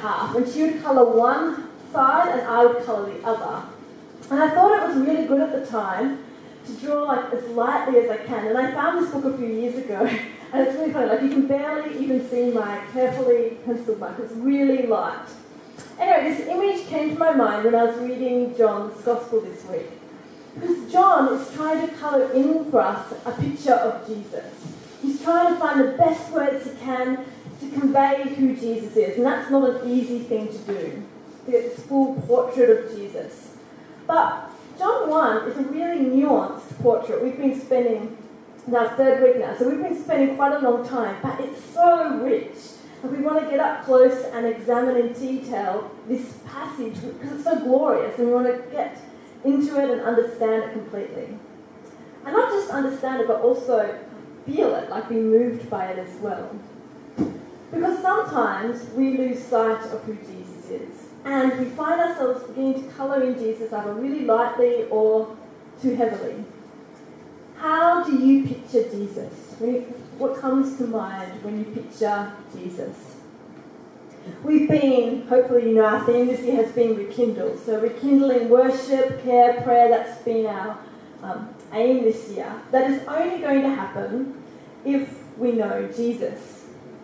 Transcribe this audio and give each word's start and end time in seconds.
half, 0.00 0.34
and 0.36 0.48
she 0.48 0.62
would 0.62 0.82
colour 0.82 1.04
one 1.04 1.68
side 1.92 2.38
and 2.38 2.46
I 2.46 2.66
would 2.66 2.84
colour 2.84 3.10
the 3.10 3.24
other. 3.26 3.66
And 4.30 4.42
I 4.42 4.50
thought 4.50 4.82
it 4.82 4.88
was 4.88 5.06
really 5.06 5.26
good 5.26 5.40
at 5.40 5.52
the 5.52 5.66
time 5.66 6.22
to 6.66 6.72
draw 6.74 7.02
like 7.04 7.32
as 7.32 7.48
lightly 7.50 7.98
as 8.00 8.10
I 8.10 8.18
can. 8.18 8.46
And 8.46 8.58
I 8.58 8.72
found 8.72 9.02
this 9.02 9.12
book 9.12 9.24
a 9.24 9.36
few 9.36 9.46
years 9.46 9.76
ago, 9.76 10.06
and 10.52 10.66
it's 10.66 10.76
really 10.76 10.92
funny. 10.92 11.08
Like 11.08 11.22
you 11.22 11.30
can 11.30 11.46
barely 11.46 11.98
even 12.02 12.28
see 12.28 12.50
my 12.50 12.82
carefully 12.92 13.58
penciled 13.64 13.98
mark. 13.98 14.18
It's 14.18 14.32
really 14.32 14.86
light. 14.86 15.26
Anyway, 15.98 16.34
this 16.34 16.46
image 16.48 16.86
came 16.88 17.10
to 17.10 17.18
my 17.18 17.32
mind 17.32 17.64
when 17.64 17.74
I 17.74 17.84
was 17.84 17.96
reading 17.98 18.56
John's 18.56 19.00
Gospel 19.02 19.40
this 19.40 19.64
week. 19.66 19.90
Because 20.54 20.90
John 20.92 21.32
is 21.34 21.52
trying 21.54 21.86
to 21.86 21.94
colour 21.94 22.30
in 22.32 22.70
for 22.70 22.80
us 22.80 23.12
a 23.24 23.32
picture 23.32 23.74
of 23.74 24.06
Jesus. 24.06 24.52
He's 25.00 25.22
trying 25.22 25.54
to 25.54 25.60
find 25.60 25.80
the 25.80 25.92
best 25.96 26.30
words 26.32 26.64
he 26.64 26.76
can 26.78 27.24
to 27.60 27.70
convey 27.70 28.34
who 28.34 28.56
Jesus 28.56 28.96
is, 28.96 29.16
and 29.16 29.26
that's 29.26 29.50
not 29.50 29.68
an 29.68 29.90
easy 29.90 30.20
thing 30.20 30.48
to 30.48 30.58
do, 30.58 31.02
to 31.44 31.50
get 31.50 31.76
this 31.76 31.86
full 31.86 32.14
portrait 32.22 32.70
of 32.70 32.96
Jesus. 32.96 33.56
But 34.06 34.50
John 34.78 35.10
1 35.10 35.48
is 35.48 35.58
a 35.58 35.62
really 35.62 36.04
nuanced 36.04 36.80
portrait. 36.80 37.22
We've 37.22 37.36
been 37.36 37.60
spending 37.60 38.16
our 38.74 38.88
third 38.96 39.22
week 39.22 39.38
now, 39.38 39.56
so 39.56 39.68
we've 39.68 39.82
been 39.82 40.02
spending 40.02 40.36
quite 40.36 40.54
a 40.54 40.58
long 40.58 40.86
time, 40.86 41.16
but 41.22 41.40
it's 41.40 41.62
so 41.74 42.18
rich. 42.18 42.56
And 43.02 43.12
we 43.12 43.22
want 43.22 43.42
to 43.42 43.50
get 43.50 43.60
up 43.60 43.84
close 43.84 44.24
and 44.26 44.46
examine 44.46 44.96
in 44.96 45.12
detail 45.14 45.90
this 46.06 46.38
passage 46.46 46.94
because 46.94 47.32
it's 47.32 47.44
so 47.44 47.58
glorious, 47.60 48.18
and 48.18 48.28
we 48.28 48.34
want 48.34 48.46
to 48.46 48.70
get 48.70 49.00
into 49.44 49.80
it 49.82 49.90
and 49.90 50.02
understand 50.02 50.64
it 50.64 50.72
completely. 50.72 51.38
And 52.26 52.34
not 52.34 52.50
just 52.50 52.70
understand 52.70 53.22
it, 53.22 53.26
but 53.26 53.40
also 53.40 53.98
feel 54.46 54.74
it, 54.74 54.90
like 54.90 55.08
be 55.08 55.14
moved 55.14 55.70
by 55.70 55.86
it 55.86 55.98
as 55.98 56.14
well. 56.20 56.50
Because 57.70 58.02
sometimes 58.02 58.84
we 58.94 59.16
lose 59.16 59.42
sight 59.42 59.82
of 59.84 60.02
who 60.02 60.14
Jesus 60.14 60.70
is, 60.70 61.08
and 61.24 61.58
we 61.58 61.66
find 61.66 62.00
ourselves 62.00 62.44
beginning 62.48 62.82
to 62.82 62.88
colour 62.94 63.22
in 63.22 63.38
Jesus 63.38 63.72
either 63.72 63.92
really 63.94 64.24
lightly 64.24 64.84
or 64.90 65.36
too 65.80 65.94
heavily. 65.94 66.44
How 67.58 68.02
do 68.02 68.16
you 68.16 68.46
picture 68.46 68.88
Jesus? 68.90 69.54
What 70.18 70.40
comes 70.40 70.78
to 70.78 70.84
mind 70.84 71.44
when 71.44 71.58
you 71.58 71.64
picture 71.64 72.32
Jesus? 72.56 73.16
We've 74.42 74.68
been, 74.68 75.26
hopefully, 75.28 75.68
you 75.68 75.74
know, 75.76 75.84
our 75.84 76.04
theme 76.04 76.26
this 76.26 76.40
year 76.40 76.56
has 76.56 76.72
been 76.72 76.96
rekindled. 76.96 77.58
So, 77.64 77.80
rekindling 77.80 78.48
worship, 78.48 79.22
care, 79.22 79.60
prayer, 79.62 79.88
that's 79.88 80.22
been 80.22 80.46
our 80.46 80.78
um, 81.22 81.54
aim 81.72 82.04
this 82.04 82.30
year. 82.30 82.52
That 82.70 82.90
is 82.90 83.06
only 83.06 83.38
going 83.38 83.62
to 83.62 83.70
happen 83.70 84.42
if 84.84 85.36
we 85.36 85.52
know 85.52 85.90
Jesus. 85.94 86.59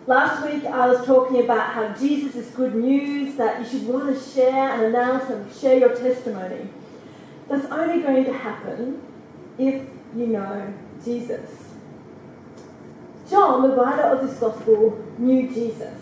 Last 0.07 0.49
week 0.49 0.63
I 0.63 0.87
was 0.87 1.05
talking 1.05 1.41
about 1.41 1.73
how 1.73 1.89
Jesus 1.89 2.33
is 2.37 2.47
good 2.51 2.73
news, 2.73 3.35
that 3.35 3.59
you 3.59 3.67
should 3.67 3.85
want 3.85 4.05
to 4.05 4.17
share 4.17 4.71
and 4.71 4.83
announce 4.83 5.29
and 5.29 5.53
share 5.53 5.77
your 5.77 5.93
testimony. 5.93 6.69
That's 7.49 7.65
only 7.65 8.01
going 8.01 8.23
to 8.23 8.31
happen 8.31 9.01
if 9.57 9.83
you 10.15 10.27
know 10.27 10.73
Jesus. 11.03 11.73
John, 13.29 13.63
the 13.63 13.75
writer 13.75 14.03
of 14.03 14.25
this 14.25 14.39
gospel, 14.39 15.05
knew 15.17 15.49
Jesus. 15.49 15.99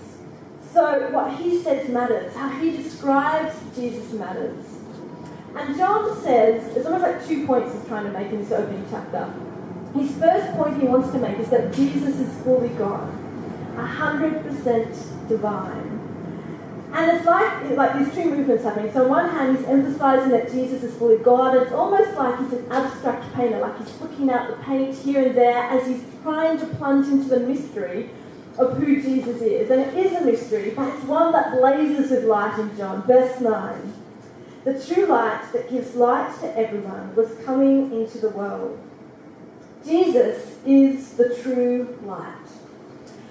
So 0.72 1.10
what 1.10 1.42
he 1.42 1.60
says 1.64 1.90
matters, 1.90 2.36
how 2.36 2.50
he 2.50 2.78
describes 2.78 3.56
Jesus 3.76 4.14
matters. 4.14 4.66
And 5.56 5.76
John 5.76 6.16
says, 6.22 6.72
there's 6.76 6.86
almost 6.86 7.06
like 7.06 7.26
two 7.26 7.48
points 7.48 7.74
he's 7.74 7.88
trying 7.88 8.06
to 8.06 8.12
make 8.12 8.32
in 8.32 8.38
this 8.38 8.52
opening 8.52 8.86
chapter. 8.92 9.34
His 9.96 10.16
first 10.18 10.56
point 10.58 10.80
he 10.80 10.88
wants 10.88 11.10
to 11.12 11.18
make 11.18 11.40
is 11.40 11.50
that 11.50 11.74
Jesus 11.74 12.20
is 12.20 12.44
fully 12.44 12.70
God, 12.70 13.25
100% 13.75 15.28
divine. 15.28 16.06
And 16.94 17.12
it's 17.12 17.25
like, 17.25 17.72
like 17.72 18.00
these 18.00 18.13
two 18.13 18.31
movements 18.31 18.63
happening. 18.63 18.91
So 18.94 19.03
on 19.03 19.09
one 19.09 19.30
hand, 19.30 19.58
he's 19.58 19.68
emphasizing 19.68 20.30
that 20.31 20.50
Jesus 20.50 20.81
is 20.81 20.96
fully 20.96 21.18
God. 21.18 21.58
It's 21.58 21.74
almost 21.74 22.18
like 22.18 22.40
he's 22.40 22.53
an 22.53 22.72
abstract 22.72 23.34
painter, 23.34 23.59
like 23.59 23.78
he's 23.80 23.90
flicking 23.91 24.30
out 24.30 24.50
the 24.50 24.64
paint 24.64 24.96
here 24.97 25.25
and 25.25 25.35
there 25.35 25.64
as 25.64 25.85
he's 25.88 26.02
trying 26.24 26.58
to 26.59 26.66
plunge 26.66 27.08
into 27.08 27.28
the 27.28 27.41
mystery 27.41 28.09
of 28.58 28.78
who 28.78 29.02
Jesus 29.02 29.41
is. 29.41 29.69
And 29.69 29.81
it 29.81 29.94
is 29.94 30.14
a 30.14 30.24
mystery, 30.24 30.72
but 30.74 30.88
it's 30.94 31.03
one 31.03 31.34
that 31.34 31.59
blazes 31.59 32.12
with 32.12 32.24
light 32.24 32.58
in 32.59 32.78
John. 32.78 33.03
Verse 33.03 33.41
9. 33.41 33.94
The 34.64 34.84
true 34.85 35.06
light 35.06 35.52
that 35.52 35.69
gives 35.69 35.96
light 35.96 36.34
to 36.40 36.58
everyone 36.58 37.14
was 37.16 37.35
coming 37.46 37.91
into 37.91 38.19
the 38.19 38.30
world. 38.30 38.80
Jesus 39.85 40.58
is 40.66 41.14
the 41.14 41.35
true 41.44 42.00
light. 42.03 42.45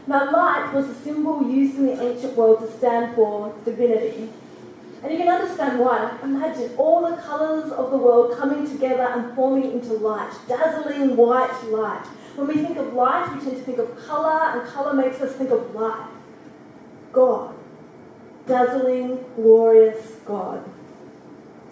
Now, 0.06 0.30
light 0.30 0.72
was 0.74 0.86
a 0.86 0.94
symbol 0.94 1.48
used 1.50 1.76
in 1.78 1.86
the 1.86 2.02
ancient 2.02 2.36
world 2.36 2.60
to 2.60 2.70
stand 2.76 3.14
for 3.14 3.54
divinity. 3.64 4.30
And 5.02 5.12
you 5.12 5.18
can 5.18 5.28
understand 5.28 5.80
why. 5.80 6.18
Imagine 6.22 6.74
all 6.76 7.10
the 7.10 7.16
colours 7.16 7.72
of 7.72 7.90
the 7.90 7.96
world 7.96 8.38
coming 8.38 8.66
together 8.66 9.02
and 9.02 9.34
forming 9.34 9.72
into 9.72 9.94
light, 9.94 10.32
dazzling 10.48 11.16
white 11.16 11.62
light. 11.64 12.06
When 12.36 12.48
we 12.48 12.54
think 12.54 12.76
of 12.76 12.94
light, 12.94 13.32
we 13.34 13.40
tend 13.40 13.56
to 13.56 13.62
think 13.62 13.78
of 13.78 13.96
colour, 14.06 14.58
and 14.58 14.68
colour 14.68 14.92
makes 14.92 15.20
us 15.20 15.36
think 15.36 15.50
of 15.50 15.74
life. 15.74 16.10
God. 17.12 17.54
Dazzling, 18.46 19.24
glorious 19.36 20.16
God. 20.26 20.64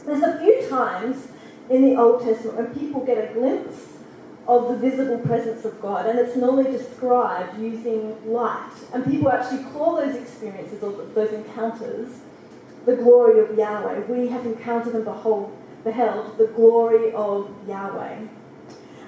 There's 0.06 0.22
a 0.22 0.38
few 0.38 0.68
times 0.68 1.28
in 1.68 1.82
the 1.82 1.96
Old 1.96 2.22
Testament 2.22 2.56
when 2.56 2.74
people 2.74 3.04
get 3.04 3.18
a 3.18 3.32
glimpse 3.32 3.81
of 4.58 4.68
the 4.68 4.90
visible 4.90 5.18
presence 5.18 5.64
of 5.64 5.80
God, 5.80 6.06
and 6.06 6.18
it's 6.18 6.36
normally 6.36 6.70
described 6.70 7.58
using 7.58 8.16
light. 8.30 8.70
And 8.92 9.04
people 9.04 9.30
actually 9.30 9.64
call 9.72 9.96
those 9.96 10.14
experiences 10.16 10.82
or 10.82 10.92
those 11.14 11.32
encounters 11.32 12.20
the 12.84 12.96
glory 12.96 13.40
of 13.40 13.56
Yahweh. 13.56 14.00
We 14.00 14.28
have 14.28 14.44
encountered 14.44 14.94
and 14.94 15.04
behold, 15.04 15.56
beheld 15.84 16.36
the 16.36 16.48
glory 16.48 17.12
of 17.12 17.50
Yahweh. 17.68 18.26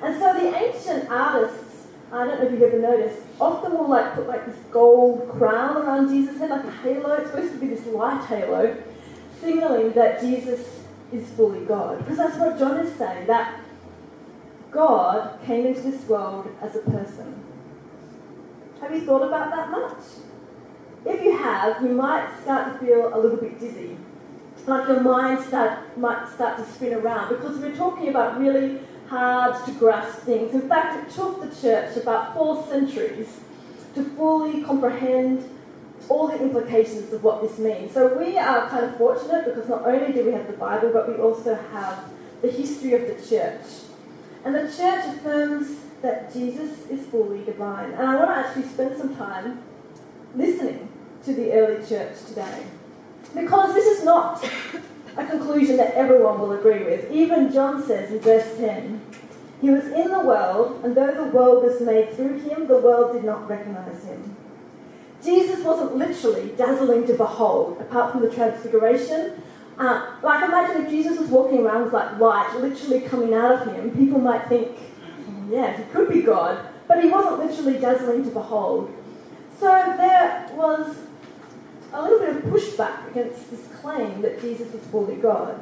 And 0.03 0.19
so 0.21 0.33
the 0.35 0.57
ancient 0.57 1.11
artists, 1.11 1.89
I 2.13 2.25
don't 2.25 2.41
know 2.41 2.47
if 2.47 2.53
you've 2.53 2.63
ever 2.63 2.79
noticed, 2.79 3.21
often 3.41 3.73
will 3.73 3.89
like 3.89 4.15
put 4.15 4.29
like 4.29 4.47
this 4.47 4.59
gold 4.71 5.29
crown 5.29 5.77
around 5.77 6.09
Jesus' 6.09 6.39
head, 6.39 6.51
like 6.51 6.65
a 6.65 6.71
halo. 6.71 7.15
It's 7.15 7.31
supposed 7.31 7.53
to 7.53 7.59
be 7.59 7.69
this 7.69 7.87
light 7.87 8.25
halo, 8.27 8.77
signaling 9.41 9.93
that 9.93 10.21
Jesus 10.21 10.85
is 11.13 11.29
fully 11.31 11.65
God. 11.65 11.99
Because 11.99 12.19
that's 12.19 12.39
what 12.39 12.59
John 12.59 12.79
is 12.79 12.95
saying, 12.97 13.27
that 13.27 13.61
God 14.75 15.39
came 15.47 15.67
into 15.67 15.83
this 15.83 16.03
world 16.09 16.49
as 16.61 16.75
a 16.75 16.81
person. 16.81 17.43
Have 18.81 18.93
you 18.93 19.03
thought 19.03 19.23
about 19.23 19.51
that 19.53 19.71
much? 19.71 20.03
If 21.07 21.23
you 21.23 21.39
have, 21.39 21.81
you 21.81 21.91
might 21.91 22.37
start 22.43 22.73
to 22.73 22.85
feel 22.85 23.15
a 23.15 23.19
little 23.19 23.37
bit 23.37 23.61
dizzy. 23.61 23.97
Like 24.67 24.89
your 24.89 25.01
mind 25.01 25.45
start, 25.45 25.97
might 25.97 26.29
start 26.29 26.59
to 26.59 26.65
spin 26.65 26.95
around 26.95 27.29
because 27.29 27.59
we're 27.59 27.77
talking 27.77 28.09
about 28.09 28.41
really 28.41 28.81
hard 29.09 29.65
to 29.67 29.73
grasp 29.73 30.21
things. 30.21 30.55
In 30.55 30.69
fact, 30.69 31.07
it 31.07 31.15
took 31.15 31.41
the 31.41 31.55
church 31.61 31.97
about 31.97 32.35
four 32.35 32.67
centuries 32.67 33.41
to 33.95 34.03
fully 34.03 34.63
comprehend 34.63 35.49
all 36.09 36.27
the 36.27 36.43
implications 36.43 37.13
of 37.13 37.23
what 37.23 37.43
this 37.43 37.59
means. 37.59 37.93
So 37.93 38.19
we 38.19 38.39
are 38.39 38.69
kind 38.69 38.87
of 38.87 38.97
fortunate 38.97 39.45
because 39.45 39.69
not 39.69 39.87
only 39.87 40.13
do 40.13 40.25
we 40.25 40.33
have 40.33 40.47
the 40.49 40.55
Bible, 40.55 40.91
but 40.93 41.09
we 41.09 41.15
also 41.15 41.55
have 41.73 42.05
the 42.43 42.51
history 42.51 42.95
of 42.95 43.03
the 43.03 43.15
church. 43.27 43.65
And 44.45 44.55
the 44.55 44.63
church 44.63 45.07
affirms 45.07 45.79
that 46.03 46.33
Jesus 46.33 46.87
is 46.91 47.07
fully 47.07 47.43
divine. 47.45 47.93
And 47.93 48.07
I 48.07 48.17
want 48.17 48.31
to 48.31 48.37
actually 48.37 48.69
spend 48.69 48.97
some 48.99 49.17
time 49.17 49.63
listening 50.37 50.89
to 51.25 51.33
the 51.33 51.53
early 51.53 51.87
church 51.87 52.25
today. 52.27 52.65
Because 53.35 53.75
this 53.75 53.87
is 53.87 54.05
not 54.05 54.45
a 55.17 55.27
conclusion 55.27 55.77
that 55.79 55.95
everyone 55.95 56.41
will 56.41 56.53
agree 56.53 56.85
with. 56.85 57.11
Even 57.11 57.53
John 57.53 57.83
says 57.83 58.11
in 58.11 58.21
verse 58.21 58.57
10 58.59 59.01
He 59.61 59.71
was 59.71 59.87
in 59.87 60.11
the 60.11 60.21
world, 60.21 60.85
and 60.85 60.95
though 60.95 61.15
the 61.15 61.31
world 61.31 61.65
was 61.65 61.81
made 61.81 62.13
through 62.13 62.41
him, 62.41 62.67
the 62.67 62.79
world 62.79 63.15
did 63.15 63.25
not 63.25 63.49
recognize 63.49 64.05
him. 64.05 64.37
Jesus 65.25 65.65
wasn't 65.65 65.97
literally 65.97 66.53
dazzling 66.57 67.07
to 67.07 67.15
behold, 67.15 67.81
apart 67.81 68.13
from 68.13 68.21
the 68.21 68.31
transfiguration. 68.31 69.43
Uh, 69.79 70.17
like, 70.23 70.45
imagine 70.45 70.85
if 70.85 70.91
Jesus 70.91 71.19
was 71.19 71.29
walking 71.29 71.61
around 71.61 71.85
with 71.85 71.93
like 71.93 72.19
light 72.19 72.55
literally 72.61 73.01
coming 73.01 73.35
out 73.35 73.53
of 73.53 73.75
him, 73.75 73.91
people 73.91 74.21
might 74.21 74.49
think, 74.49 74.77
yeah, 75.51 75.77
he 75.77 75.83
could 75.93 76.09
be 76.09 76.23
God, 76.23 76.65
but 76.87 77.03
he 77.03 77.11
wasn't 77.11 77.39
literally 77.39 77.81
dazzling 77.81 78.25
to 78.25 78.31
behold. 78.31 78.95
So 79.59 79.67
there 79.97 80.49
was 80.55 80.97
a 81.93 82.03
little 82.03 82.19
bit 82.19 82.37
of 82.37 82.43
pushback 82.45 83.11
against 83.11 83.51
this 83.51 83.69
claim 83.81 84.21
that 84.23 84.41
Jesus 84.41 84.73
was 84.73 84.83
fully 84.87 85.17
God. 85.17 85.61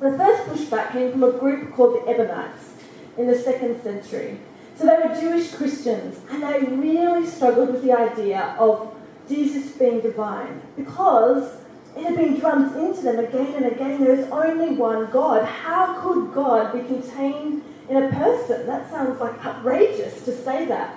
The 0.00 0.16
first 0.16 0.48
pushback 0.48 0.92
came 0.92 1.12
from 1.12 1.22
a 1.22 1.32
group 1.32 1.72
called 1.74 1.94
the 1.94 2.10
Ebionites 2.10 2.74
in 3.16 3.26
the 3.26 3.38
second 3.38 3.82
century. 3.82 4.38
So 4.76 4.86
they 4.86 4.96
were 4.96 5.14
Jewish 5.14 5.52
Christians, 5.54 6.20
and 6.30 6.42
they 6.42 6.60
really 6.60 7.26
struggled 7.26 7.72
with 7.72 7.82
the 7.82 7.92
idea 7.92 8.56
of 8.58 8.96
Jesus 9.28 9.72
being 9.72 10.00
divine 10.00 10.62
because 10.76 11.58
it 11.96 12.04
had 12.04 12.16
been 12.16 12.38
drummed 12.38 12.76
into 12.76 13.02
them 13.02 13.18
again 13.18 13.54
and 13.54 13.66
again 13.66 14.02
there 14.02 14.14
is 14.14 14.28
only 14.30 14.74
one 14.74 15.10
God. 15.10 15.44
How 15.44 16.00
could 16.00 16.32
God 16.34 16.72
be 16.72 16.80
contained 16.80 17.62
in 17.88 17.96
a 17.96 18.08
person? 18.10 18.66
That 18.66 18.90
sounds 18.90 19.20
like 19.20 19.44
outrageous 19.44 20.24
to 20.24 20.32
say 20.34 20.64
that. 20.66 20.96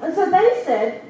And 0.00 0.14
so 0.14 0.30
they 0.30 0.62
said 0.64 1.02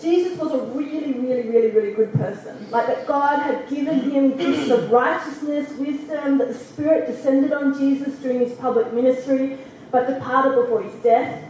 Jesus 0.00 0.38
was 0.38 0.52
a 0.52 0.58
really, 0.58 1.12
really, 1.12 1.48
really, 1.48 1.70
really 1.70 1.92
good 1.92 2.12
person. 2.14 2.70
Like 2.70 2.86
that 2.86 3.06
God 3.06 3.42
had 3.42 3.68
given 3.68 4.10
him 4.10 4.36
gifts 4.36 4.70
of 4.70 4.90
righteousness, 4.90 5.70
wisdom, 5.72 6.38
that 6.38 6.48
the 6.48 6.54
Spirit 6.54 7.06
descended 7.06 7.52
on 7.52 7.78
Jesus 7.78 8.18
during 8.20 8.38
his 8.38 8.52
public 8.54 8.92
ministry, 8.94 9.58
but 9.90 10.06
departed 10.06 10.54
before 10.54 10.82
his 10.82 10.94
death. 11.02 11.44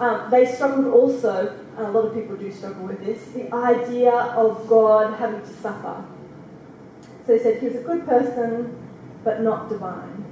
Um, 0.00 0.30
they 0.30 0.46
struggled 0.46 0.86
also, 0.86 1.56
and 1.76 1.86
a 1.86 1.90
lot 1.90 2.06
of 2.06 2.14
people 2.14 2.34
do 2.34 2.50
struggle 2.50 2.86
with 2.86 3.04
this, 3.04 3.22
the 3.32 3.54
idea 3.54 4.10
of 4.10 4.66
God 4.66 5.14
having 5.18 5.42
to 5.42 5.52
suffer. 5.60 6.02
So 7.26 7.34
he 7.34 7.38
said 7.38 7.60
he 7.60 7.68
was 7.68 7.76
a 7.76 7.82
good 7.82 8.06
person, 8.06 8.76
but 9.24 9.42
not 9.42 9.68
divine. 9.68 10.24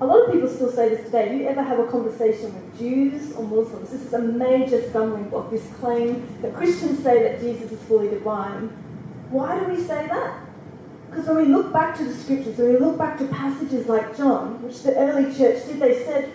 A 0.00 0.06
lot 0.06 0.26
of 0.26 0.32
people 0.32 0.48
still 0.48 0.72
say 0.72 0.88
this 0.88 1.04
today. 1.04 1.28
Do 1.28 1.36
you 1.36 1.46
ever 1.46 1.62
have 1.62 1.78
a 1.78 1.86
conversation 1.86 2.54
with 2.54 2.78
Jews 2.78 3.32
or 3.32 3.44
Muslims? 3.44 3.90
This 3.90 4.00
is 4.00 4.14
a 4.14 4.18
major 4.18 4.88
stumbling 4.88 5.28
block, 5.28 5.50
this 5.50 5.68
claim 5.74 6.26
that 6.40 6.54
Christians 6.54 7.02
say 7.02 7.22
that 7.22 7.40
Jesus 7.40 7.70
is 7.70 7.82
fully 7.82 8.08
divine. 8.08 8.68
Why 9.30 9.60
do 9.60 9.66
we 9.66 9.76
say 9.76 10.06
that? 10.06 10.40
Because 11.10 11.26
when 11.26 11.36
we 11.36 11.44
look 11.44 11.72
back 11.72 11.96
to 11.98 12.04
the 12.04 12.14
scriptures, 12.14 12.56
when 12.56 12.72
we 12.72 12.78
look 12.78 12.96
back 12.96 13.18
to 13.18 13.26
passages 13.26 13.88
like 13.88 14.16
John, 14.16 14.62
which 14.62 14.82
the 14.82 14.96
early 14.96 15.34
church 15.36 15.66
did, 15.66 15.80
they 15.80 16.02
said, 16.04 16.32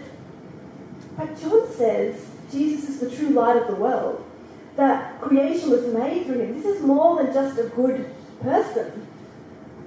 but 1.18 1.40
John 1.42 1.68
says 1.72 2.30
Jesus 2.52 2.90
is 2.90 3.00
the 3.00 3.10
true 3.10 3.30
light 3.30 3.58
of 3.58 3.68
the 3.68 3.76
world, 3.76 4.24
that 4.76 5.22
creation 5.22 5.72
was 5.72 5.88
made 5.88 6.26
through 6.26 6.40
him. 6.40 6.62
This 6.62 6.66
is 6.66 6.84
more 6.84 7.24
than 7.24 7.34
just 7.34 7.58
a 7.58 7.64
good 7.70 8.14
person. 8.42 9.05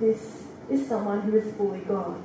This 0.00 0.44
is 0.70 0.86
someone 0.86 1.22
who 1.22 1.36
is 1.36 1.52
fully 1.54 1.80
God. 1.80 2.22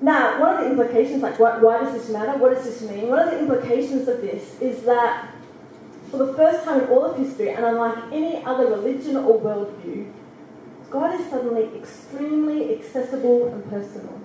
Now, 0.00 0.40
one 0.40 0.54
of 0.54 0.64
the 0.64 0.70
implications, 0.70 1.22
like 1.22 1.38
why, 1.38 1.58
why 1.58 1.80
does 1.80 1.92
this 1.94 2.10
matter? 2.10 2.36
What 2.38 2.54
does 2.54 2.64
this 2.64 2.82
mean? 2.88 3.08
One 3.08 3.20
of 3.20 3.30
the 3.30 3.38
implications 3.38 4.06
of 4.08 4.20
this 4.20 4.60
is 4.60 4.82
that 4.82 5.34
for 6.10 6.18
the 6.18 6.34
first 6.34 6.64
time 6.64 6.82
in 6.82 6.88
all 6.88 7.04
of 7.04 7.18
history, 7.18 7.50
and 7.50 7.64
unlike 7.64 7.96
any 8.12 8.44
other 8.44 8.66
religion 8.66 9.16
or 9.16 9.40
worldview, 9.40 10.12
God 10.90 11.18
is 11.18 11.26
suddenly 11.30 11.76
extremely 11.76 12.76
accessible 12.76 13.48
and 13.48 13.68
personal. 13.70 14.20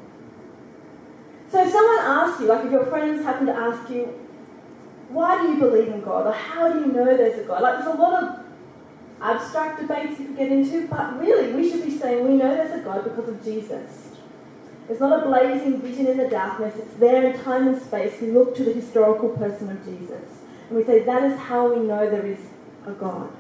So 1.52 1.66
if 1.66 1.72
someone 1.72 2.00
asks 2.00 2.42
you, 2.42 2.48
like 2.48 2.66
if 2.66 2.72
your 2.72 2.86
friends 2.86 3.24
happen 3.24 3.48
to 3.48 3.56
ask 3.56 3.90
you, 3.90 4.06
why 5.10 5.42
do 5.42 5.52
you 5.52 5.60
believe 5.60 5.88
in 5.88 6.02
God? 6.02 6.28
Or 6.28 6.34
how 6.34 6.72
do 6.72 6.80
you 6.80 6.88
know 6.88 7.06
there's 7.06 7.40
a 7.40 7.44
God? 7.44 7.64
Like 7.64 7.80
there's 7.80 7.96
a 7.96 8.00
lot 8.00 8.24
of 8.24 8.46
abstract 9.22 9.82
debates 9.82 10.20
you 10.20 10.28
could 10.28 10.38
get 10.38 10.52
into, 10.52 10.88
but 10.88 11.20
really 11.20 11.54
we 11.54 11.70
should 11.70 11.84
be 11.84 11.98
saying 11.98 12.28
we 12.28 12.36
know 12.36 12.56
there's 12.56 12.80
a 12.80 12.84
God 12.84 13.04
because 13.04 13.30
of 13.30 13.44
Jesus. 13.44 14.10
It's 14.90 15.00
not 15.00 15.24
a 15.24 15.28
blazing 15.28 15.82
vision 15.82 16.08
in 16.08 16.18
the 16.18 16.28
darkness, 16.28 16.76
it's 16.78 16.96
there 16.96 17.24
in 17.32 17.40
time 17.44 17.68
and 17.68 17.82
space. 17.82 18.20
We 18.20 18.32
look 18.32 18.56
to 18.56 18.64
the 18.64 18.74
historical 18.74 19.30
person 19.30 19.70
of 19.70 19.86
Jesus. 19.86 20.24
And 20.70 20.78
we 20.78 20.84
say 20.84 21.04
that 21.04 21.24
is 21.24 21.38
how 21.38 21.74
we 21.74 21.86
know 21.86 22.10
there 22.10 22.26
is 22.26 22.40
a 22.86 22.92
God. 22.92 23.32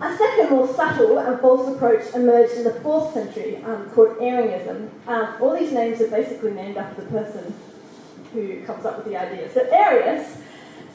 A 0.00 0.16
second, 0.16 0.50
more 0.50 0.72
subtle 0.72 1.18
and 1.18 1.40
false 1.40 1.74
approach 1.74 2.14
emerged 2.14 2.52
in 2.54 2.64
the 2.64 2.70
4th 2.70 3.12
century 3.14 3.56
um, 3.64 3.90
called 3.90 4.16
Arianism. 4.20 4.90
Um, 5.08 5.34
all 5.40 5.58
these 5.58 5.72
names 5.72 6.00
are 6.00 6.06
basically 6.06 6.52
named 6.52 6.76
after 6.76 7.02
the 7.02 7.08
person 7.08 7.52
who 8.32 8.62
comes 8.64 8.84
up 8.84 8.98
with 8.98 9.06
the 9.06 9.16
idea. 9.16 9.52
So 9.52 9.62
Arius 9.72 10.38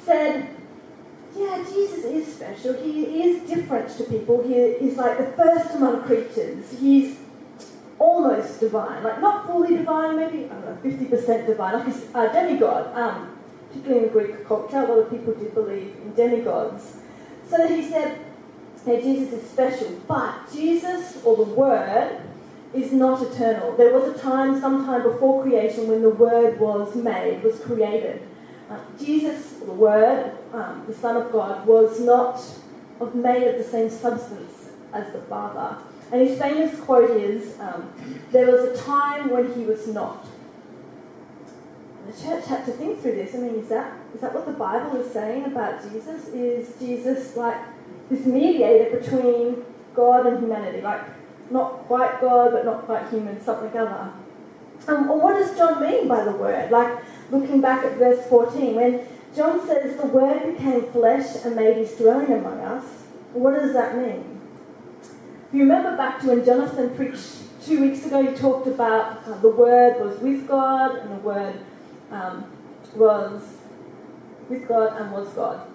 said, 0.05 0.47
yeah, 1.35 1.63
Jesus 1.67 2.05
is 2.05 2.35
special. 2.35 2.73
He 2.73 3.23
is 3.23 3.49
different 3.49 3.89
to 3.97 4.03
people. 4.03 4.43
He 4.43 4.53
is 4.55 4.97
like 4.97 5.17
the 5.17 5.25
first 5.37 5.75
among 5.75 6.03
creatures. 6.03 6.77
He's 6.79 7.17
almost 7.99 8.59
divine, 8.59 9.03
like 9.03 9.21
not 9.21 9.47
fully 9.47 9.77
divine, 9.77 10.17
maybe 10.17 10.45
I 10.45 10.49
don't 10.49 10.83
know, 10.83 11.07
50% 11.07 11.47
divine, 11.47 11.85
like 11.85 12.31
a 12.31 12.33
demigod. 12.33 12.95
Um, 12.95 13.37
particularly 13.69 14.07
in 14.07 14.11
Greek 14.11 14.47
culture, 14.47 14.77
a 14.77 14.87
lot 14.87 14.99
of 14.99 15.09
people 15.09 15.33
did 15.33 15.53
believe 15.53 15.95
in 16.03 16.13
demigods. 16.13 16.97
So 17.49 17.67
he 17.67 17.87
said, 17.89 18.19
hey, 18.85 19.01
Jesus 19.01 19.33
is 19.33 19.49
special, 19.49 19.89
but 20.07 20.51
Jesus, 20.51 21.23
or 21.23 21.37
the 21.37 21.43
Word, 21.43 22.21
is 22.73 22.91
not 22.91 23.21
eternal. 23.21 23.75
There 23.75 23.93
was 23.93 24.15
a 24.15 24.19
time, 24.19 24.59
sometime 24.59 25.03
before 25.03 25.43
creation, 25.43 25.87
when 25.87 26.01
the 26.01 26.09
Word 26.09 26.59
was 26.59 26.95
made, 26.95 27.43
was 27.43 27.59
created. 27.59 28.21
Uh, 28.69 28.79
Jesus, 28.99 29.53
the 29.53 29.71
Word, 29.71 30.37
um, 30.53 30.83
the 30.87 30.93
Son 30.93 31.17
of 31.17 31.31
God, 31.31 31.65
was 31.65 31.99
not 31.99 32.41
of, 32.99 33.15
made 33.15 33.47
of 33.47 33.57
the 33.57 33.63
same 33.63 33.89
substance 33.89 34.69
as 34.93 35.11
the 35.13 35.19
Father. 35.21 35.77
And 36.11 36.27
his 36.27 36.39
famous 36.39 36.79
quote 36.79 37.09
is 37.11 37.59
um, 37.59 37.91
There 38.31 38.47
was 38.47 38.61
a 38.63 38.83
time 38.83 39.29
when 39.29 39.53
he 39.53 39.65
was 39.65 39.87
not. 39.87 40.25
And 42.03 42.13
the 42.13 42.21
church 42.21 42.45
had 42.45 42.65
to 42.65 42.71
think 42.71 43.01
through 43.01 43.15
this. 43.15 43.33
I 43.33 43.39
mean, 43.39 43.55
is 43.55 43.69
that, 43.69 43.97
is 44.13 44.21
that 44.21 44.33
what 44.33 44.45
the 44.45 44.53
Bible 44.53 44.99
is 45.01 45.11
saying 45.11 45.45
about 45.45 45.81
Jesus? 45.91 46.27
Is 46.29 46.73
Jesus 46.79 47.35
like 47.35 47.57
this 48.09 48.25
mediator 48.25 48.99
between 48.99 49.63
God 49.95 50.27
and 50.27 50.39
humanity? 50.39 50.81
Like, 50.81 51.01
not 51.49 51.85
quite 51.85 52.19
God, 52.21 52.51
but 52.51 52.65
not 52.65 52.85
quite 52.85 53.09
human, 53.09 53.41
something 53.41 53.77
other. 53.77 54.13
Um, 54.87 55.09
or 55.09 55.19
what 55.19 55.33
does 55.33 55.57
John 55.57 55.81
mean 55.81 56.07
by 56.07 56.23
the 56.23 56.31
word? 56.31 56.71
Like, 56.71 56.99
looking 57.33 57.61
back 57.61 57.83
at 57.83 57.97
verse 57.97 58.25
14, 58.27 58.75
when 58.75 59.07
John 59.35 59.65
says 59.65 59.97
the 59.97 60.07
word 60.07 60.55
became 60.55 60.91
flesh 60.91 61.43
and 61.43 61.55
made 61.55 61.77
his 61.77 61.91
dwelling 61.93 62.31
among 62.31 62.59
us, 62.59 62.85
what 63.33 63.55
does 63.55 63.73
that 63.73 63.97
mean? 63.97 64.33
you 65.53 65.59
remember 65.59 65.95
back 65.95 66.19
to 66.19 66.27
when 66.27 66.43
Jonathan 66.43 66.95
preached 66.95 67.43
two 67.63 67.79
weeks 67.79 68.05
ago, 68.05 68.25
he 68.25 68.35
talked 68.35 68.67
about 68.67 69.25
uh, 69.27 69.37
the 69.37 69.49
Word 69.49 70.03
was 70.03 70.19
with 70.19 70.47
God, 70.47 70.95
and 70.95 71.11
the 71.11 71.23
Word 71.23 71.59
um, 72.11 72.45
was 72.95 73.57
with 74.49 74.67
God 74.67 74.99
and 74.99 75.11
was 75.11 75.29
God. 75.29 75.67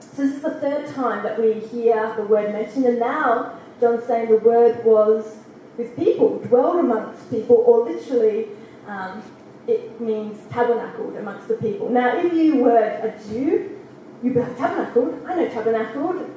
So 0.00 0.22
this 0.22 0.36
is 0.36 0.42
the 0.42 0.60
third 0.60 0.88
time 0.88 1.22
that 1.22 1.40
we 1.40 1.54
hear 1.54 2.14
the 2.16 2.24
Word 2.24 2.52
mentioned, 2.52 2.84
and 2.84 2.98
now 2.98 3.58
John's 3.80 4.04
saying 4.04 4.28
the 4.28 4.38
Word 4.38 4.84
was 4.84 5.36
with 5.78 5.96
people, 5.96 6.38
dwelled 6.40 6.80
amongst 6.80 7.30
people, 7.30 7.56
or 7.56 7.88
literally 7.88 8.48
um, 8.88 9.22
it 9.66 10.00
means 10.00 10.38
tabernacled 10.50 11.16
amongst 11.16 11.48
the 11.48 11.54
people. 11.54 11.88
Now, 11.88 12.16
if 12.16 12.32
you 12.32 12.56
were 12.56 12.78
a 12.78 13.14
Jew, 13.28 13.78
you'd 14.22 14.34
be 14.34 14.40
like, 14.40 14.56
tabernacled? 14.58 15.24
I 15.26 15.34
know 15.36 15.48
tabernacled. 15.48 16.30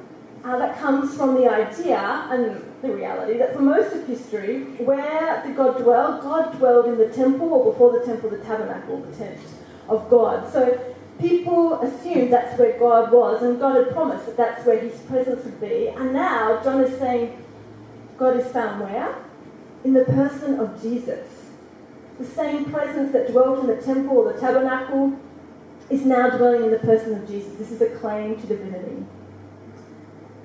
Uh, 0.44 0.58
that 0.58 0.78
comes 0.78 1.16
from 1.16 1.34
the 1.34 1.50
idea 1.50 1.98
and 2.30 2.62
the 2.80 2.92
reality 2.92 3.36
that 3.38 3.52
for 3.52 3.62
most 3.62 3.92
of 3.94 4.06
history, 4.06 4.62
where 4.78 5.42
did 5.44 5.56
God 5.56 5.78
dwell? 5.78 6.22
God 6.22 6.56
dwelled 6.56 6.86
in 6.86 6.98
the 6.98 7.08
temple, 7.08 7.52
or 7.52 7.72
before 7.72 7.98
the 7.98 8.06
temple, 8.06 8.30
the 8.30 8.38
tabernacle, 8.38 9.00
the 9.00 9.16
tent 9.16 9.40
of 9.88 10.08
God. 10.08 10.52
So 10.52 10.94
people 11.18 11.80
assumed 11.80 12.32
that's 12.32 12.56
where 12.58 12.78
God 12.78 13.10
was, 13.10 13.42
and 13.42 13.58
God 13.58 13.76
had 13.76 13.92
promised 13.92 14.26
that 14.26 14.36
that's 14.36 14.64
where 14.64 14.78
His 14.78 15.00
presence 15.00 15.44
would 15.44 15.60
be. 15.60 15.88
And 15.88 16.12
now 16.12 16.62
John 16.62 16.80
is 16.80 16.96
saying, 17.00 17.42
God 18.16 18.36
is 18.36 18.46
found 18.52 18.80
where? 18.80 19.16
In 19.82 19.94
the 19.94 20.04
person 20.04 20.60
of 20.60 20.80
Jesus. 20.80 21.35
The 22.18 22.24
same 22.24 22.64
presence 22.66 23.12
that 23.12 23.30
dwelt 23.30 23.60
in 23.60 23.66
the 23.66 23.76
temple 23.76 24.16
or 24.18 24.32
the 24.32 24.40
tabernacle 24.40 25.18
is 25.90 26.04
now 26.04 26.30
dwelling 26.30 26.64
in 26.64 26.70
the 26.70 26.78
person 26.78 27.14
of 27.14 27.28
Jesus. 27.28 27.54
This 27.58 27.70
is 27.70 27.80
a 27.80 27.90
claim 27.96 28.40
to 28.40 28.46
divinity. 28.46 29.04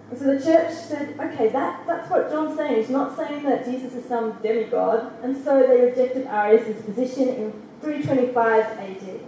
And 0.10 0.20
so 0.20 0.38
the 0.38 0.44
church 0.44 0.74
said, 0.74 1.18
okay, 1.18 1.48
that, 1.50 1.88
that's 1.88 2.10
what 2.10 2.30
John's 2.30 2.58
saying. 2.58 2.76
He's 2.76 2.90
not 2.90 3.16
saying 3.16 3.44
that 3.44 3.64
Jesus 3.64 3.94
is 3.94 4.06
some 4.06 4.34
demigod. 4.44 5.14
And 5.24 5.42
so 5.42 5.66
they 5.66 5.80
rejected 5.80 6.28
Arius' 6.28 6.82
position 6.82 7.30
in 7.30 7.54
325 7.80 8.66
AD. 8.66 9.22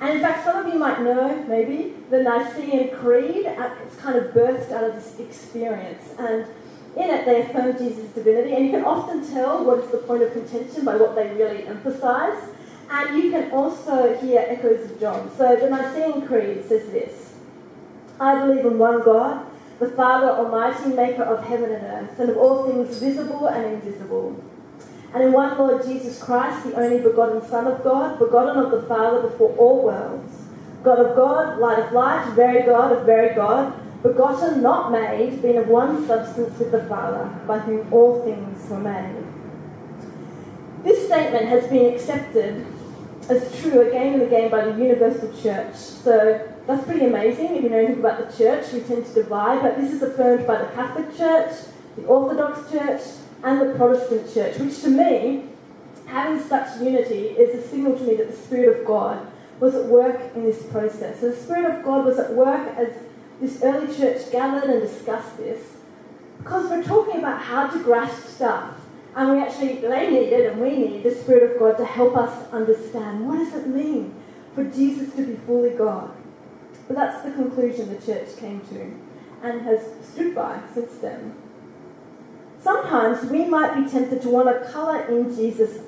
And 0.00 0.10
in 0.12 0.20
fact, 0.20 0.44
some 0.44 0.64
of 0.64 0.72
you 0.72 0.78
might 0.78 1.02
know, 1.02 1.44
maybe, 1.48 1.94
the 2.10 2.22
Nicene 2.22 2.94
Creed. 2.94 3.46
Uh, 3.46 3.74
it's 3.84 3.96
kind 3.96 4.16
of 4.16 4.32
birthed 4.32 4.70
out 4.70 4.84
of 4.84 4.94
this 4.94 5.18
experience. 5.18 6.14
And 6.18 6.46
in 6.96 7.10
it, 7.10 7.24
they 7.24 7.42
affirm 7.42 7.76
Jesus' 7.76 8.10
divinity. 8.10 8.54
And 8.54 8.66
you 8.66 8.70
can 8.70 8.84
often 8.84 9.28
tell 9.28 9.64
what 9.64 9.78
is 9.78 9.90
the 9.90 9.98
point 9.98 10.22
of 10.22 10.32
contention 10.32 10.84
by 10.84 10.96
what 10.96 11.14
they 11.14 11.28
really 11.34 11.66
emphasize. 11.66 12.50
And 12.90 13.22
you 13.22 13.30
can 13.30 13.50
also 13.50 14.16
hear 14.18 14.44
echoes 14.46 14.90
of 14.90 15.00
John. 15.00 15.30
So 15.36 15.56
the 15.56 15.68
Nicene 15.68 16.26
Creed 16.26 16.64
says 16.68 16.90
this 16.90 17.34
I 18.20 18.46
believe 18.46 18.64
in 18.64 18.78
one 18.78 19.02
God 19.02 19.46
the 19.78 19.90
Father 19.90 20.28
Almighty, 20.28 20.90
maker 20.90 21.24
of 21.24 21.44
heaven 21.44 21.72
and 21.72 21.84
earth, 21.84 22.18
and 22.18 22.30
of 22.30 22.36
all 22.36 22.66
things 22.66 22.98
visible 22.98 23.48
and 23.48 23.74
invisible. 23.74 24.42
And 25.12 25.22
in 25.22 25.32
one 25.32 25.56
Lord 25.58 25.84
Jesus 25.84 26.22
Christ, 26.22 26.64
the 26.64 26.74
only 26.74 27.00
begotten 27.00 27.46
Son 27.48 27.66
of 27.66 27.82
God, 27.82 28.18
begotten 28.18 28.56
of 28.64 28.70
the 28.70 28.82
Father 28.82 29.28
before 29.28 29.54
all 29.56 29.82
worlds. 29.84 30.42
God 30.82 30.98
of 30.98 31.16
God, 31.16 31.58
light 31.58 31.78
of 31.78 31.92
light, 31.92 32.32
very 32.34 32.62
God 32.62 32.92
of 32.92 33.06
very 33.06 33.34
God, 33.34 33.80
begotten, 34.04 34.62
not 34.62 34.92
made, 34.92 35.40
being 35.40 35.56
of 35.56 35.66
one 35.66 36.06
substance 36.06 36.58
with 36.58 36.70
the 36.70 36.84
Father, 36.84 37.24
by 37.48 37.58
whom 37.58 37.90
all 37.92 38.22
things 38.22 38.68
were 38.68 38.78
made. 38.78 39.24
This 40.84 41.06
statement 41.06 41.46
has 41.46 41.66
been 41.68 41.94
accepted 41.94 42.66
as 43.30 43.58
true 43.58 43.88
again 43.88 44.12
and 44.12 44.22
again 44.22 44.50
by 44.50 44.66
the 44.66 44.72
universal 44.72 45.32
church. 45.40 45.74
So 45.74 46.46
that's 46.66 46.84
pretty 46.84 47.06
amazing 47.06 47.56
if 47.56 47.62
you 47.62 47.70
know 47.70 47.78
anything 47.78 48.00
about 48.00 48.30
the 48.30 48.36
church. 48.36 48.70
We 48.74 48.80
tend 48.80 49.06
to 49.06 49.14
divide, 49.14 49.62
but 49.62 49.78
this 49.78 49.94
is 49.94 50.02
affirmed 50.02 50.46
by 50.46 50.58
the 50.58 50.68
Catholic 50.74 51.16
Church, 51.16 51.54
the 51.96 52.04
Orthodox 52.04 52.70
Church, 52.70 53.00
and 53.42 53.60
the 53.62 53.74
Protestant 53.74 54.34
Church, 54.34 54.58
which 54.58 54.82
to 54.82 54.90
me, 54.90 55.44
having 56.04 56.46
such 56.46 56.78
unity 56.82 57.28
is 57.28 57.64
a 57.64 57.66
signal 57.66 57.96
to 57.96 58.04
me 58.04 58.16
that 58.16 58.30
the 58.30 58.36
Spirit 58.36 58.78
of 58.78 58.86
God 58.86 59.26
was 59.60 59.74
at 59.74 59.86
work 59.86 60.20
in 60.34 60.44
this 60.44 60.62
process. 60.64 61.20
So 61.20 61.30
the 61.30 61.36
Spirit 61.36 61.74
of 61.74 61.82
God 61.82 62.04
was 62.04 62.18
at 62.18 62.34
work 62.34 62.76
as 62.76 62.92
this 63.44 63.62
early 63.62 63.94
church 63.94 64.30
gathered 64.32 64.70
and 64.70 64.80
discussed 64.80 65.36
this 65.36 65.76
because 66.38 66.70
we're 66.70 66.84
talking 66.84 67.18
about 67.18 67.40
how 67.42 67.66
to 67.68 67.82
grasp 67.82 68.26
stuff. 68.26 68.74
And 69.14 69.30
we 69.30 69.38
actually, 69.38 69.76
they 69.76 70.10
needed 70.10 70.46
and 70.46 70.60
we 70.60 70.76
need 70.76 71.02
the 71.04 71.14
Spirit 71.14 71.52
of 71.52 71.58
God 71.58 71.76
to 71.78 71.84
help 71.84 72.16
us 72.16 72.50
understand 72.52 73.28
what 73.28 73.38
does 73.38 73.54
it 73.54 73.68
mean 73.68 74.14
for 74.54 74.64
Jesus 74.64 75.14
to 75.14 75.24
be 75.24 75.36
fully 75.36 75.70
God. 75.70 76.10
But 76.88 76.96
that's 76.96 77.24
the 77.24 77.30
conclusion 77.30 77.94
the 77.94 78.04
church 78.04 78.36
came 78.36 78.60
to 78.62 78.92
and 79.42 79.62
has 79.62 79.92
stood 80.02 80.34
by 80.34 80.60
since 80.72 80.96
then. 80.96 81.34
Sometimes 82.60 83.30
we 83.30 83.44
might 83.44 83.74
be 83.74 83.88
tempted 83.88 84.22
to 84.22 84.28
want 84.28 84.48
to 84.48 84.70
colour 84.72 85.02
in 85.02 85.34
Jesus 85.34 85.82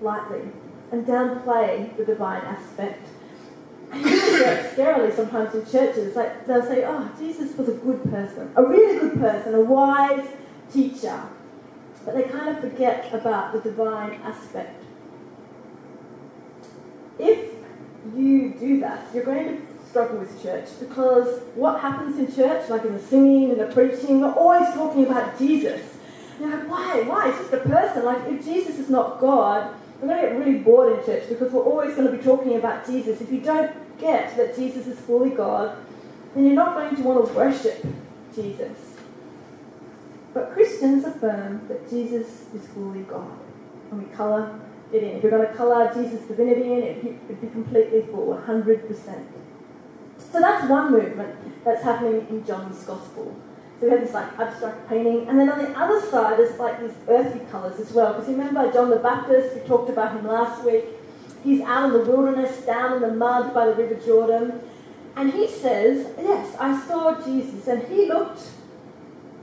lightly 0.00 0.50
and 0.92 1.06
downplay 1.06 1.96
the 1.96 2.04
divine 2.04 2.42
aspect. 2.42 3.08
Scarily 3.90 5.14
sometimes 5.14 5.54
in 5.54 5.64
churches. 5.64 6.14
Like 6.14 6.46
they'll 6.46 6.62
say, 6.62 6.84
"Oh, 6.84 7.10
Jesus 7.18 7.56
was 7.56 7.68
a 7.68 7.74
good 7.74 8.02
person, 8.10 8.50
a 8.56 8.62
really 8.62 8.98
good 8.98 9.18
person, 9.18 9.54
a 9.54 9.60
wise 9.60 10.28
teacher," 10.72 11.22
but 12.04 12.14
they 12.14 12.24
kind 12.24 12.48
of 12.48 12.60
forget 12.60 13.12
about 13.12 13.52
the 13.52 13.60
divine 13.60 14.20
aspect. 14.22 14.82
If 17.18 17.54
you 18.14 18.54
do 18.58 18.80
that, 18.80 19.06
you're 19.12 19.24
going 19.24 19.56
to 19.56 19.62
struggle 19.88 20.18
with 20.18 20.42
church 20.42 20.68
because 20.78 21.40
what 21.54 21.80
happens 21.80 22.18
in 22.18 22.34
church, 22.34 22.68
like 22.68 22.84
in 22.84 22.92
the 22.92 23.00
singing 23.00 23.50
and 23.50 23.60
the 23.60 23.66
preaching, 23.66 24.20
we're 24.20 24.32
always 24.32 24.72
talking 24.74 25.06
about 25.06 25.38
Jesus. 25.38 25.96
You're 26.38 26.50
like, 26.50 26.68
why? 26.68 27.02
Why? 27.06 27.30
It's 27.30 27.38
just 27.38 27.52
a 27.52 27.68
person. 27.68 28.04
Like, 28.04 28.28
if 28.28 28.44
Jesus 28.44 28.78
is 28.78 28.88
not 28.88 29.18
God, 29.18 29.74
we're 30.00 30.08
going 30.08 30.22
to 30.22 30.28
get 30.28 30.38
really 30.38 30.58
bored 30.58 30.98
in 30.98 31.04
church 31.04 31.28
because 31.28 31.52
we're 31.52 31.64
always 31.64 31.94
going 31.94 32.10
to 32.10 32.16
be 32.16 32.22
talking 32.22 32.56
about 32.56 32.86
Jesus. 32.86 33.20
If 33.20 33.32
you 33.32 33.40
don't 33.40 33.72
get 33.98 34.36
that 34.36 34.54
Jesus 34.54 34.86
is 34.86 34.98
fully 35.00 35.30
God, 35.30 35.76
then 36.34 36.46
you're 36.46 36.54
not 36.54 36.74
going 36.74 36.94
to 36.94 37.02
want 37.02 37.26
to 37.26 37.32
worship 37.32 37.84
Jesus. 38.34 38.96
But 40.34 40.52
Christians 40.52 41.04
affirm 41.04 41.66
that 41.68 41.90
Jesus 41.90 42.46
is 42.54 42.66
fully 42.68 43.02
God. 43.02 43.38
And 43.90 44.06
we 44.06 44.14
colour 44.14 44.60
it 44.92 45.02
in. 45.02 45.16
If 45.16 45.22
you're 45.22 45.32
going 45.32 45.48
to 45.48 45.54
colour 45.54 45.92
Jesus' 45.92 46.22
divinity 46.28 46.72
in, 46.72 46.82
it 46.82 47.04
would 47.04 47.40
be 47.40 47.48
completely 47.48 48.02
full, 48.02 48.40
100%. 48.46 49.24
So 50.30 50.40
that's 50.40 50.68
one 50.68 50.92
movement 50.92 51.64
that's 51.64 51.82
happening 51.82 52.26
in 52.28 52.44
John's 52.46 52.84
Gospel. 52.84 53.34
So 53.78 53.86
we 53.86 53.92
have 53.92 54.00
this 54.00 54.12
like 54.12 54.38
abstract 54.38 54.88
painting, 54.88 55.28
and 55.28 55.38
then 55.38 55.48
on 55.48 55.58
the 55.58 55.70
other 55.78 56.00
side 56.00 56.40
is 56.40 56.58
like 56.58 56.80
these 56.80 56.96
earthy 57.08 57.40
colours 57.50 57.78
as 57.78 57.92
well. 57.92 58.14
Because 58.14 58.28
remember 58.28 58.72
John 58.72 58.90
the 58.90 58.96
Baptist, 58.96 59.54
we 59.54 59.60
talked 59.68 59.88
about 59.88 60.16
him 60.16 60.26
last 60.26 60.64
week. 60.64 60.84
He's 61.44 61.60
out 61.60 61.86
in 61.86 61.92
the 61.92 62.10
wilderness, 62.10 62.64
down 62.66 62.94
in 62.94 63.02
the 63.02 63.14
mud 63.14 63.54
by 63.54 63.66
the 63.66 63.74
River 63.74 63.94
Jordan, 64.04 64.60
and 65.14 65.32
he 65.32 65.46
says, 65.46 66.08
"Yes, 66.18 66.56
I 66.58 66.76
saw 66.76 67.20
Jesus, 67.22 67.68
and 67.68 67.82
he 67.84 68.06
looked 68.06 68.40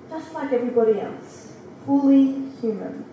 just 0.10 0.34
like 0.34 0.52
everybody 0.52 1.00
else, 1.00 1.54
fully 1.86 2.50
human." 2.62 3.06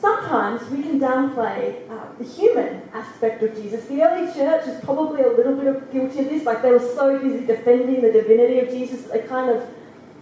Sometimes 0.00 0.68
we 0.70 0.82
can 0.82 1.00
downplay 1.00 1.90
uh, 1.90 2.12
the 2.18 2.24
human 2.24 2.82
aspect 2.92 3.42
of 3.42 3.54
Jesus. 3.54 3.86
The 3.86 4.02
early 4.02 4.32
church 4.32 4.68
is 4.68 4.84
probably 4.84 5.22
a 5.22 5.28
little 5.28 5.56
bit 5.56 5.66
of 5.66 5.92
guilty 5.92 6.20
of 6.20 6.28
this, 6.28 6.44
like 6.44 6.62
they 6.62 6.70
were 6.70 6.78
so 6.78 7.18
busy 7.18 7.44
defending 7.44 8.00
the 8.02 8.12
divinity 8.12 8.60
of 8.60 8.68
Jesus 8.68 9.02
that 9.02 9.12
they 9.12 9.28
kind 9.28 9.50
of 9.50 9.68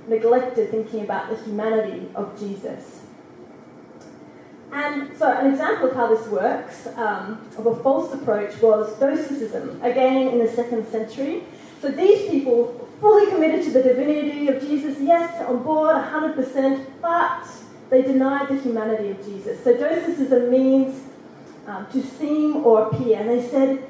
neglected 0.09 0.71
thinking 0.71 1.03
about 1.03 1.29
the 1.29 1.37
humanity 1.45 2.09
of 2.15 2.39
Jesus. 2.39 3.03
And 4.73 5.17
so, 5.17 5.31
an 5.31 5.51
example 5.51 5.91
of 5.91 5.97
how 5.97 6.15
this 6.15 6.27
works, 6.29 6.87
um, 6.97 7.41
of 7.57 7.67
a 7.67 7.77
false 7.83 8.13
approach, 8.13 8.61
was 8.61 8.99
Docetism, 8.99 9.83
again 9.83 10.29
in 10.29 10.39
the 10.39 10.49
second 10.49 10.87
century. 10.89 11.45
So, 11.81 11.91
these 11.91 12.31
people 12.31 12.89
fully 13.01 13.31
committed 13.31 13.65
to 13.65 13.71
the 13.73 13.83
divinity 13.83 14.49
of 14.49 14.61
Jesus, 14.61 14.99
yes, 15.01 15.43
on 15.47 15.63
board 15.63 15.97
100%, 15.97 16.87
but 17.01 17.47
they 17.91 18.03
denied 18.03 18.49
the 18.49 18.57
humanity 18.57 19.11
of 19.11 19.25
Jesus. 19.25 19.63
So 19.63 19.77
Docetism 19.77 20.51
means 20.51 21.03
um, 21.67 21.87
to 21.93 22.03
seem 22.03 22.65
or 22.65 22.89
appear. 22.89 23.21
And 23.21 23.31
they 23.31 23.47
said, 23.47 23.87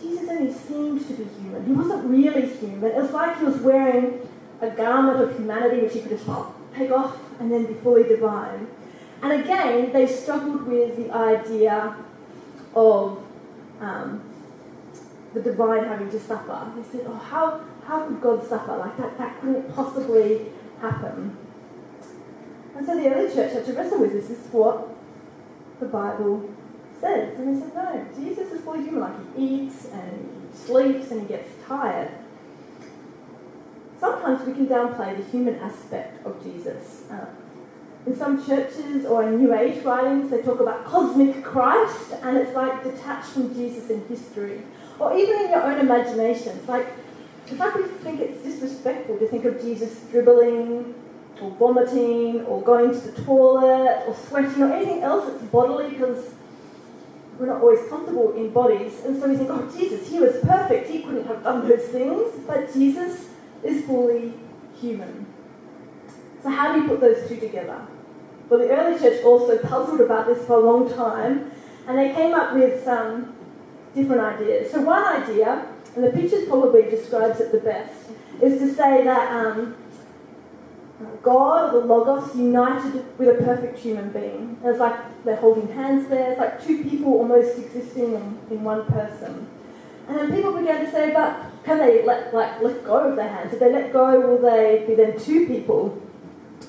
Jesus 0.00 0.28
only 0.28 0.52
seemed 0.52 1.06
to 1.06 1.14
be 1.14 1.24
human. 1.24 1.64
He 1.66 1.72
wasn't 1.72 2.04
really 2.04 2.48
human. 2.48 2.90
It 2.90 2.96
was 2.96 3.10
like 3.10 3.38
he 3.38 3.44
was 3.44 3.56
wearing 3.56 4.28
a 4.60 4.70
garment 4.70 5.20
of 5.22 5.36
humanity 5.36 5.82
which 5.82 5.94
he 5.94 6.00
could 6.00 6.10
just 6.10 6.28
take 6.74 6.90
off 6.90 7.18
and 7.40 7.50
then 7.50 7.66
be 7.66 7.74
fully 7.74 8.04
divine. 8.04 8.68
And 9.22 9.32
again, 9.32 9.92
they 9.92 10.06
struggled 10.06 10.66
with 10.66 10.96
the 10.96 11.12
idea 11.12 11.96
of 12.74 13.24
um, 13.80 14.22
the 15.34 15.40
divine 15.40 15.84
having 15.84 16.10
to 16.10 16.20
suffer. 16.20 16.70
They 16.76 16.98
said, 16.98 17.06
oh, 17.08 17.14
how, 17.14 17.60
how 17.86 18.06
could 18.06 18.20
God 18.20 18.46
suffer? 18.46 18.76
Like 18.76 18.96
that, 18.98 19.18
that 19.18 19.40
couldn't 19.40 19.74
possibly 19.74 20.46
happen. 20.80 21.36
And 22.78 22.86
so 22.86 22.94
the 22.96 23.12
early 23.12 23.34
church 23.34 23.52
had 23.52 23.66
to 23.66 23.72
wrestle 23.72 24.00
with 24.00 24.12
this. 24.12 24.30
Is 24.30 24.52
what 24.52 24.88
the 25.80 25.86
Bible 25.86 26.48
says. 27.00 27.36
And 27.36 27.56
they 27.56 27.60
said, 27.60 27.74
no, 27.74 28.06
Jesus 28.16 28.52
is 28.52 28.60
fully 28.60 28.84
human. 28.84 29.00
Like 29.00 29.36
he 29.36 29.64
eats 29.64 29.86
and 29.86 30.48
he 30.52 30.56
sleeps 30.56 31.10
and 31.10 31.22
he 31.22 31.26
gets 31.26 31.50
tired. 31.66 32.12
Sometimes 33.98 34.46
we 34.46 34.54
can 34.54 34.68
downplay 34.68 35.16
the 35.16 35.28
human 35.28 35.56
aspect 35.56 36.24
of 36.24 36.40
Jesus. 36.40 37.02
Uh, 37.10 37.26
in 38.06 38.16
some 38.16 38.46
churches 38.46 39.04
or 39.04 39.24
in 39.24 39.38
New 39.38 39.52
Age 39.52 39.82
writings, 39.82 40.30
they 40.30 40.40
talk 40.42 40.60
about 40.60 40.84
cosmic 40.84 41.42
Christ, 41.42 42.12
and 42.22 42.36
it's 42.38 42.54
like 42.54 42.84
detached 42.84 43.30
from 43.30 43.52
Jesus 43.52 43.90
in 43.90 44.06
history. 44.06 44.62
Or 45.00 45.18
even 45.18 45.40
in 45.40 45.50
your 45.50 45.64
own 45.64 45.80
imaginations. 45.80 46.68
Like, 46.68 46.86
it's 47.48 47.58
like 47.58 47.74
we 47.74 47.82
think 47.82 48.20
it's 48.20 48.40
disrespectful 48.40 49.18
to 49.18 49.26
think 49.26 49.44
of 49.46 49.60
Jesus 49.60 49.98
dribbling 50.12 50.94
or 51.40 51.50
vomiting 51.52 52.44
or 52.44 52.62
going 52.62 52.90
to 52.90 52.98
the 52.98 53.22
toilet 53.22 54.04
or 54.06 54.14
sweating 54.14 54.62
or 54.62 54.72
anything 54.72 55.02
else 55.02 55.30
that's 55.30 55.44
bodily 55.44 55.90
because 55.90 56.34
we're 57.38 57.46
not 57.46 57.60
always 57.60 57.88
comfortable 57.88 58.32
in 58.34 58.50
bodies. 58.50 59.04
And 59.04 59.20
so 59.20 59.28
we 59.28 59.36
think, 59.36 59.50
oh, 59.50 59.70
Jesus, 59.76 60.08
he 60.08 60.18
was 60.18 60.36
perfect. 60.42 60.90
He 60.90 61.02
couldn't 61.02 61.26
have 61.26 61.44
done 61.44 61.68
those 61.68 61.86
things. 61.88 62.32
But 62.46 62.72
Jesus 62.72 63.28
is 63.62 63.84
fully 63.84 64.34
human. 64.80 65.26
So, 66.42 66.50
how 66.50 66.72
do 66.72 66.82
you 66.82 66.88
put 66.88 67.00
those 67.00 67.28
two 67.28 67.36
together? 67.36 67.86
Well, 68.48 68.60
the 68.60 68.70
early 68.70 68.98
church 68.98 69.22
also 69.24 69.58
puzzled 69.58 70.00
about 70.00 70.26
this 70.26 70.46
for 70.46 70.54
a 70.54 70.60
long 70.60 70.92
time, 70.92 71.50
and 71.86 71.98
they 71.98 72.12
came 72.14 72.34
up 72.34 72.54
with 72.54 72.82
some 72.84 73.34
different 73.94 74.22
ideas. 74.22 74.70
So, 74.70 74.80
one 74.80 75.04
idea, 75.04 75.66
and 75.94 76.04
the 76.04 76.10
picture 76.10 76.44
probably 76.46 76.82
describes 76.82 77.40
it 77.40 77.52
the 77.52 77.58
best, 77.58 78.10
is 78.40 78.58
to 78.60 78.72
say 78.72 79.04
that 79.04 79.32
um, 79.32 79.74
God, 81.22 81.72
the 81.72 81.78
Logos, 81.78 82.34
united 82.34 83.04
with 83.18 83.28
a 83.28 83.44
perfect 83.44 83.78
human 83.78 84.10
being. 84.10 84.58
It's 84.64 84.80
like 84.80 85.24
they're 85.24 85.36
holding 85.36 85.68
hands 85.68 86.08
there. 86.08 86.32
It's 86.32 86.40
like 86.40 86.64
two 86.64 86.82
people 86.82 87.12
almost 87.12 87.56
existing 87.56 88.14
in, 88.14 88.38
in 88.50 88.64
one 88.64 88.84
person. 88.86 89.48
And 90.08 90.18
then 90.18 90.34
people 90.34 90.52
began 90.58 90.84
to 90.84 90.90
say, 90.90 91.12
but 91.12 91.36
can 91.64 91.78
they 91.78 92.04
let 92.04 92.34
like 92.34 92.60
let 92.62 92.84
go 92.84 93.10
of 93.10 93.16
their 93.16 93.28
hands? 93.28 93.52
If 93.52 93.60
they 93.60 93.70
let 93.70 93.92
go, 93.92 94.18
will 94.20 94.38
they 94.38 94.84
be 94.86 94.94
then 94.94 95.18
two 95.18 95.46
people? 95.46 96.02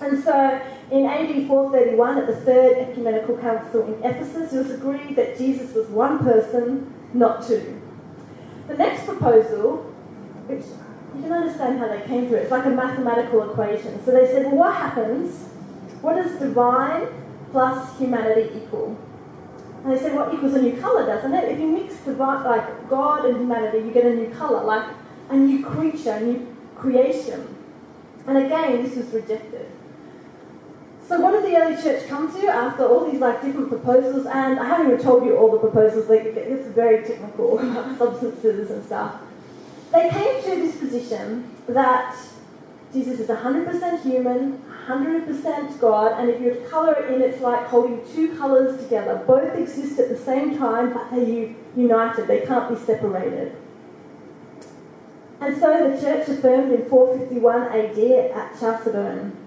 And 0.02 0.24
so 0.24 0.62
in 0.92 1.06
AD 1.06 1.48
431, 1.48 2.18
at 2.18 2.28
the 2.28 2.36
Third 2.36 2.78
Ecumenical 2.78 3.38
Council 3.38 3.84
in 3.88 4.04
Ephesus, 4.04 4.54
it 4.54 4.58
was 4.58 4.72
agreed 4.72 5.16
that 5.16 5.38
Jesus 5.38 5.74
was 5.74 5.88
one 5.88 6.20
person, 6.20 6.94
not 7.14 7.48
two. 7.48 7.82
The 8.68 8.76
next 8.76 9.06
proposal, 9.06 9.78
which 10.48 10.66
you 11.16 11.24
can 11.24 11.32
understand 11.32 11.80
how 11.80 11.88
they 11.88 12.02
came 12.02 12.30
to 12.30 12.36
it. 12.36 12.44
It's 12.44 12.52
like 12.52 12.66
a 12.66 12.70
mathematical 12.70 13.50
equation. 13.50 14.04
So 14.06 14.12
they 14.12 14.28
said, 14.28 14.46
well, 14.46 14.56
what 14.56 14.76
happens? 14.76 15.48
What 16.02 16.16
does 16.16 16.40
divine 16.40 17.08
plus 17.52 17.98
humanity 17.98 18.52
equal? 18.56 18.98
And 19.84 19.92
they 19.92 19.98
said, 19.98 20.16
what 20.16 20.34
equals 20.34 20.54
a 20.54 20.62
new 20.62 20.78
colour, 20.78 21.06
doesn't 21.06 21.34
it? 21.34 21.52
If 21.52 21.60
you 21.60 21.68
mix 21.68 21.96
divine, 22.02 22.44
like 22.44 22.90
God 22.90 23.26
and 23.26 23.38
humanity, 23.38 23.80
you 23.80 23.92
get 23.92 24.06
a 24.06 24.14
new 24.14 24.30
colour, 24.30 24.64
like 24.64 24.94
a 25.30 25.36
new 25.36 25.66
creature, 25.66 26.12
a 26.12 26.22
new 26.22 26.56
creation. 26.76 27.56
And 28.28 28.38
again, 28.38 28.84
this 28.84 28.96
was 28.96 29.08
rejected. 29.08 29.70
So 31.08 31.20
what 31.20 31.32
did 31.32 31.52
the 31.52 31.58
early 31.58 31.82
church 31.82 32.08
come 32.08 32.32
to 32.40 32.48
after 32.48 32.86
all 32.86 33.10
these 33.10 33.20
like 33.20 33.42
different 33.42 33.70
proposals? 33.70 34.28
And 34.28 34.60
I 34.60 34.66
haven't 34.66 34.92
even 34.92 35.04
told 35.04 35.26
you 35.26 35.38
all 35.38 35.52
the 35.52 35.58
proposals. 35.58 36.08
Like 36.08 36.22
it's 36.22 36.68
very 36.68 37.04
technical 37.04 37.58
substances 37.98 38.70
and 38.70 38.86
stuff 38.86 39.20
they 39.92 40.10
came 40.10 40.44
to 40.44 40.50
this 40.62 40.78
position 40.78 41.56
that 41.68 42.16
Jesus 42.94 43.20
is 43.20 43.28
100% 43.28 44.02
human, 44.02 44.64
100% 44.88 45.80
God, 45.80 46.20
and 46.20 46.30
if 46.30 46.42
you 46.42 46.66
colour 46.70 46.94
it 46.94 47.14
in, 47.14 47.22
it's 47.22 47.42
like 47.42 47.68
holding 47.68 48.02
two 48.14 48.36
colours 48.36 48.82
together. 48.82 49.24
Both 49.28 49.56
exist 49.56 50.00
at 50.00 50.10
the 50.10 50.18
same 50.18 50.58
time, 50.58 50.94
but 50.94 51.12
they're 51.12 51.54
united, 51.76 52.28
they 52.28 52.46
can't 52.46 52.70
be 52.70 52.84
separated. 52.84 53.56
And 55.42 55.58
so 55.58 55.90
the 55.90 56.02
church 56.02 56.28
affirmed 56.28 56.74
in 56.74 56.90
451 56.90 57.62
AD 57.68 58.00
at 58.36 58.60
Chalcedon, 58.60 59.38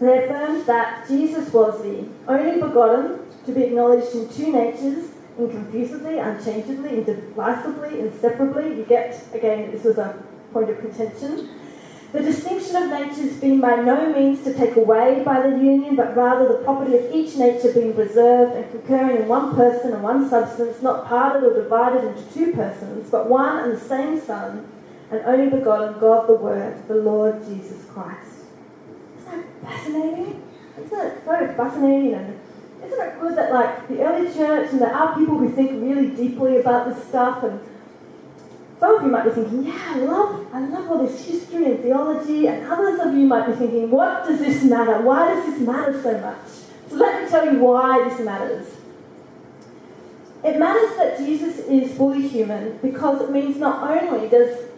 they 0.00 0.24
affirmed 0.24 0.66
that 0.66 1.08
Jesus 1.08 1.52
was 1.52 1.82
the 1.82 2.08
only 2.28 2.60
begotten 2.60 3.20
to 3.46 3.52
be 3.52 3.64
acknowledged 3.64 4.14
in 4.14 4.28
two 4.28 4.52
natures, 4.52 5.10
inconfusedly, 5.38 6.18
unchangeably, 6.18 6.98
indivisibly, 6.98 8.00
inseparably. 8.00 8.76
You 8.76 8.84
get, 8.84 9.22
again, 9.32 9.70
this 9.70 9.84
was 9.84 9.98
a 9.98 10.22
point 10.52 10.70
of 10.70 10.78
contention. 10.80 11.48
The 12.12 12.20
distinction 12.20 12.76
of 12.76 12.90
natures 12.90 13.40
being 13.40 13.62
by 13.62 13.76
no 13.76 14.12
means 14.12 14.44
to 14.44 14.52
take 14.52 14.76
away 14.76 15.22
by 15.24 15.40
the 15.40 15.56
union, 15.56 15.96
but 15.96 16.14
rather 16.14 16.46
the 16.46 16.62
property 16.62 16.94
of 16.94 17.10
each 17.10 17.36
nature 17.36 17.72
being 17.72 17.94
preserved 17.94 18.52
and 18.52 18.70
concurring 18.70 19.22
in 19.22 19.28
one 19.28 19.56
person 19.56 19.94
and 19.94 20.02
one 20.02 20.28
substance, 20.28 20.82
not 20.82 21.06
parted 21.06 21.42
or 21.42 21.54
divided 21.62 22.04
into 22.04 22.22
two 22.34 22.52
persons, 22.52 23.08
but 23.08 23.30
one 23.30 23.64
and 23.64 23.72
the 23.72 23.80
same 23.80 24.20
Son, 24.20 24.68
and 25.10 25.22
only 25.24 25.48
begotten 25.48 25.98
God 25.98 26.28
the 26.28 26.34
Word, 26.34 26.86
the 26.86 26.96
Lord 26.96 27.42
Jesus 27.46 27.86
Christ. 27.86 28.44
Isn't 29.18 29.46
that 29.62 29.70
fascinating? 29.70 30.42
Isn't 30.78 30.98
it 30.98 31.24
so 31.24 31.54
fascinating 31.56 32.14
and 32.14 32.38
it 33.08 33.20
good 33.20 33.36
that 33.36 33.52
like 33.52 33.88
the 33.88 34.02
early 34.02 34.32
church 34.32 34.70
and 34.72 34.80
there 34.80 34.94
are 34.94 35.16
people 35.16 35.38
who 35.38 35.50
think 35.50 35.82
really 35.82 36.08
deeply 36.08 36.58
about 36.58 36.88
this 36.88 37.06
stuff 37.08 37.42
and 37.42 37.60
some 38.82 38.96
of 38.96 39.02
you 39.04 39.12
might 39.12 39.22
be 39.22 39.30
thinking, 39.30 39.62
yeah, 39.62 39.80
I 39.94 39.98
love, 39.98 40.44
I 40.52 40.58
love 40.58 40.90
all 40.90 41.06
this 41.06 41.24
history 41.24 41.66
and 41.66 41.80
theology, 41.84 42.48
and 42.48 42.66
others 42.66 42.98
of 42.98 43.14
you 43.14 43.28
might 43.28 43.46
be 43.46 43.52
thinking, 43.52 43.88
what 43.92 44.24
does 44.26 44.40
this 44.40 44.64
matter? 44.64 45.00
Why 45.02 45.32
does 45.32 45.46
this 45.46 45.60
matter 45.60 46.02
so 46.02 46.18
much? 46.18 46.48
So 46.90 46.96
let 46.96 47.22
me 47.22 47.30
tell 47.30 47.44
you 47.44 47.60
why 47.60 48.08
this 48.08 48.18
matters. 48.18 48.74
It 50.42 50.58
matters 50.58 50.96
that 50.96 51.18
Jesus 51.18 51.60
is 51.60 51.96
fully 51.96 52.26
human 52.26 52.78
because 52.78 53.22
it 53.22 53.30
means 53.30 53.56
not 53.58 53.88
only 53.88 54.28
does 54.28 54.68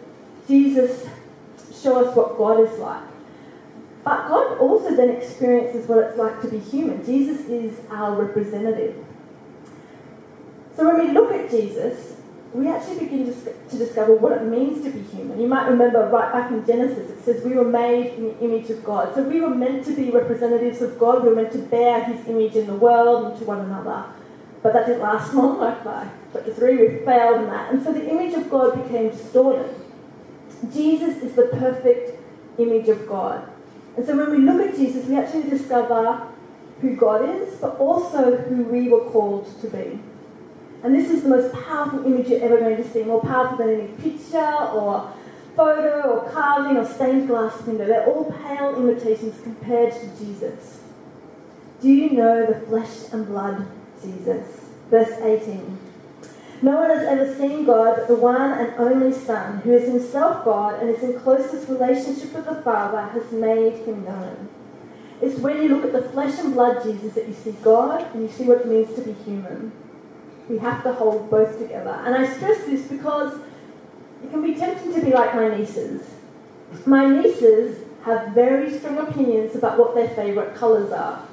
Jesus 0.47 1.07
show 1.81 2.05
us 2.05 2.15
what 2.15 2.37
God 2.37 2.59
is 2.59 2.77
like, 2.77 3.01
but 4.05 4.27
God 4.27 4.59
also 4.59 4.95
then 4.95 5.09
experiences 5.09 5.87
what 5.89 5.97
it's 5.97 6.17
like 6.17 6.39
to 6.43 6.47
be 6.47 6.59
human. 6.59 7.03
Jesus 7.03 7.41
is 7.47 7.79
our 7.89 8.21
representative. 8.21 9.03
So 10.75 10.85
when 10.85 11.07
we 11.07 11.11
look 11.11 11.31
at 11.31 11.49
Jesus, 11.49 12.17
we 12.53 12.69
actually 12.69 12.99
begin 12.99 13.25
to 13.25 13.77
discover 13.77 14.13
what 14.13 14.33
it 14.33 14.43
means 14.43 14.83
to 14.83 14.91
be 14.91 15.01
human. 15.01 15.41
You 15.41 15.47
might 15.47 15.67
remember 15.67 16.07
right 16.07 16.31
back 16.31 16.51
in 16.51 16.63
Genesis, 16.67 17.09
it 17.09 17.25
says 17.25 17.43
we 17.43 17.53
were 17.55 17.67
made 17.67 18.13
in 18.13 18.25
the 18.25 18.39
image 18.41 18.69
of 18.69 18.83
God. 18.83 19.15
So 19.15 19.23
we 19.23 19.41
were 19.41 19.53
meant 19.53 19.83
to 19.85 19.95
be 19.95 20.11
representatives 20.11 20.83
of 20.83 20.99
God. 20.99 21.23
We 21.23 21.29
were 21.29 21.35
meant 21.35 21.51
to 21.53 21.57
bear 21.57 22.03
His 22.03 22.27
image 22.27 22.55
in 22.55 22.67
the 22.67 22.75
world 22.75 23.25
and 23.25 23.39
to 23.39 23.43
one 23.43 23.61
another. 23.61 24.05
But 24.61 24.73
that 24.73 24.85
didn't 24.85 25.01
last 25.01 25.33
long, 25.33 25.59
like 25.61 25.83
by 25.83 26.09
chapter 26.31 26.53
3, 26.53 26.77
we 26.77 27.05
failed 27.05 27.41
in 27.41 27.47
that. 27.47 27.73
And 27.73 27.83
so 27.83 27.91
the 27.91 28.07
image 28.07 28.35
of 28.35 28.51
God 28.51 28.83
became 28.83 29.09
distorted. 29.09 29.73
Jesus 30.71 31.23
is 31.23 31.35
the 31.35 31.47
perfect 31.47 32.19
image 32.59 32.87
of 32.87 33.07
God. 33.07 33.49
And 33.97 34.05
so 34.05 34.17
when 34.17 34.31
we 34.31 34.37
look 34.39 34.67
at 34.67 34.75
Jesus, 34.75 35.05
we 35.07 35.15
actually 35.15 35.49
discover 35.49 36.27
who 36.81 36.95
God 36.95 37.29
is, 37.29 37.55
but 37.55 37.77
also 37.77 38.35
who 38.37 38.63
we 38.63 38.89
were 38.89 39.09
called 39.09 39.47
to 39.61 39.67
be. 39.67 39.99
And 40.83 40.93
this 40.93 41.09
is 41.09 41.23
the 41.23 41.29
most 41.29 41.53
powerful 41.53 42.05
image 42.05 42.27
you're 42.27 42.43
ever 42.43 42.59
going 42.59 42.77
to 42.77 42.87
see, 42.87 43.03
more 43.03 43.21
powerful 43.21 43.57
than 43.57 43.69
any 43.69 43.87
picture 43.93 44.37
or 44.37 45.11
photo 45.55 46.01
or 46.01 46.29
carving 46.31 46.77
or 46.77 46.85
stained 46.85 47.27
glass 47.27 47.61
window. 47.63 47.87
They're 47.87 48.05
all 48.05 48.31
pale 48.31 48.75
imitations 48.75 49.41
compared 49.41 49.93
to 49.93 50.07
Jesus. 50.17 50.81
Do 51.81 51.89
you 51.89 52.11
know 52.11 52.45
the 52.45 52.59
flesh 52.67 53.11
and 53.11 53.25
blood 53.25 53.67
Jesus? 54.01 54.65
Verse 54.89 55.19
18. 55.21 55.84
No 56.61 56.77
one 56.77 56.89
has 56.89 57.05
ever 57.05 57.35
seen 57.35 57.65
God 57.65 57.95
but 57.97 58.07
the 58.07 58.15
one 58.15 58.51
and 58.51 58.73
only 58.77 59.11
Son, 59.11 59.59
who 59.61 59.73
is 59.73 59.87
himself 59.87 60.45
God 60.45 60.81
and 60.81 60.89
is 60.89 61.03
in 61.03 61.19
closest 61.19 61.67
relationship 61.69 62.33
with 62.33 62.45
the 62.45 62.61
Father, 62.61 63.01
has 63.01 63.31
made 63.31 63.85
him 63.85 64.05
known. 64.05 64.49
It's 65.21 65.39
when 65.39 65.61
you 65.61 65.69
look 65.69 65.85
at 65.85 65.93
the 65.93 66.09
flesh 66.09 66.39
and 66.39 66.53
blood 66.53 66.83
Jesus 66.83 67.13
that 67.13 67.27
you 67.27 67.33
see 67.33 67.51
God 67.61 68.05
and 68.13 68.23
you 68.23 68.29
see 68.29 68.43
what 68.45 68.61
it 68.61 68.67
means 68.67 68.93
to 68.95 69.01
be 69.01 69.13
human. 69.23 69.71
We 70.49 70.59
have 70.59 70.83
to 70.83 70.93
hold 70.93 71.29
both 71.29 71.57
together. 71.57 72.01
And 72.05 72.15
I 72.15 72.31
stress 72.31 72.65
this 72.65 72.87
because 72.87 73.39
it 74.23 74.31
can 74.31 74.41
be 74.41 74.55
tempting 74.55 74.93
to 74.93 75.01
be 75.01 75.11
like 75.11 75.35
my 75.35 75.55
nieces. 75.55 76.07
My 76.85 77.07
nieces 77.07 77.85
have 78.03 78.33
very 78.33 78.77
strong 78.77 78.97
opinions 78.99 79.55
about 79.55 79.79
what 79.79 79.95
their 79.95 80.09
favourite 80.09 80.55
colours 80.55 80.91
are. 80.91 81.25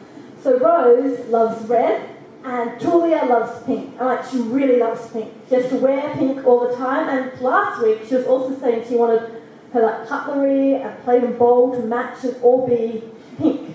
So 0.42 0.58
Rose 0.58 1.28
loves 1.28 1.68
red 1.68 2.11
and 2.44 2.80
Julia 2.80 3.24
loves 3.24 3.64
pink. 3.64 4.00
Like 4.00 4.24
she 4.30 4.38
really 4.38 4.78
loves 4.78 5.10
pink. 5.10 5.32
She 5.48 5.54
has 5.54 5.68
to 5.70 5.76
wear 5.76 6.14
pink 6.14 6.44
all 6.46 6.68
the 6.68 6.76
time. 6.76 7.08
And 7.08 7.40
last 7.40 7.82
week 7.82 8.00
she 8.08 8.14
was 8.16 8.26
also 8.26 8.58
saying 8.58 8.88
she 8.88 8.96
wanted 8.96 9.42
her 9.72 9.82
like 9.82 10.08
cutlery 10.08 10.74
and 10.74 11.02
plate 11.04 11.24
and 11.24 11.38
bowl 11.38 11.74
to 11.74 11.82
match 11.86 12.24
and 12.24 12.36
all 12.42 12.66
be 12.66 13.02
pink 13.38 13.72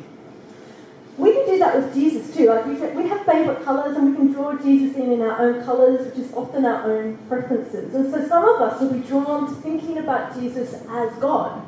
we 1.18 1.34
can 1.34 1.46
do 1.48 1.58
that 1.60 1.76
with 1.76 1.94
Jesus 1.94 2.36
too. 2.36 2.46
Like 2.46 2.66
we, 2.66 2.74
we 2.74 3.10
have 3.10 3.26
favourite 3.26 3.64
colours 3.64 3.98
and 3.98 4.12
we 4.12 4.16
can 4.16 4.32
draw 4.32 4.56
Jesus 4.56 4.96
in 4.96 5.12
in 5.12 5.22
our 5.22 5.42
own 5.42 5.64
colours, 5.66 6.06
which 6.06 6.26
is 6.26 6.34
often 6.34 6.64
our 6.64 6.92
own 6.92 7.18
preferences. 7.28 7.94
And 7.96 8.12
so 8.12 8.28
some 8.28 8.48
of 8.48 8.62
us 8.62 8.80
will 8.80 8.94
be 8.94 9.00
drawn 9.00 9.50
to 9.50 9.62
thinking 9.62 9.98
about 9.98 10.40
Jesus 10.40 10.74
as 10.88 11.14
God, 11.16 11.66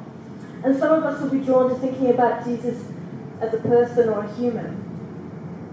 and 0.64 0.78
some 0.78 0.94
of 0.94 1.04
us 1.04 1.22
will 1.22 1.32
be 1.32 1.44
drawn 1.44 1.70
to 1.70 1.76
thinking 1.76 2.10
about 2.12 2.46
Jesus 2.46 2.86
as 3.42 3.54
a 3.54 3.58
person 3.58 4.10
or 4.10 4.24
a 4.24 4.36
human. 4.36 4.89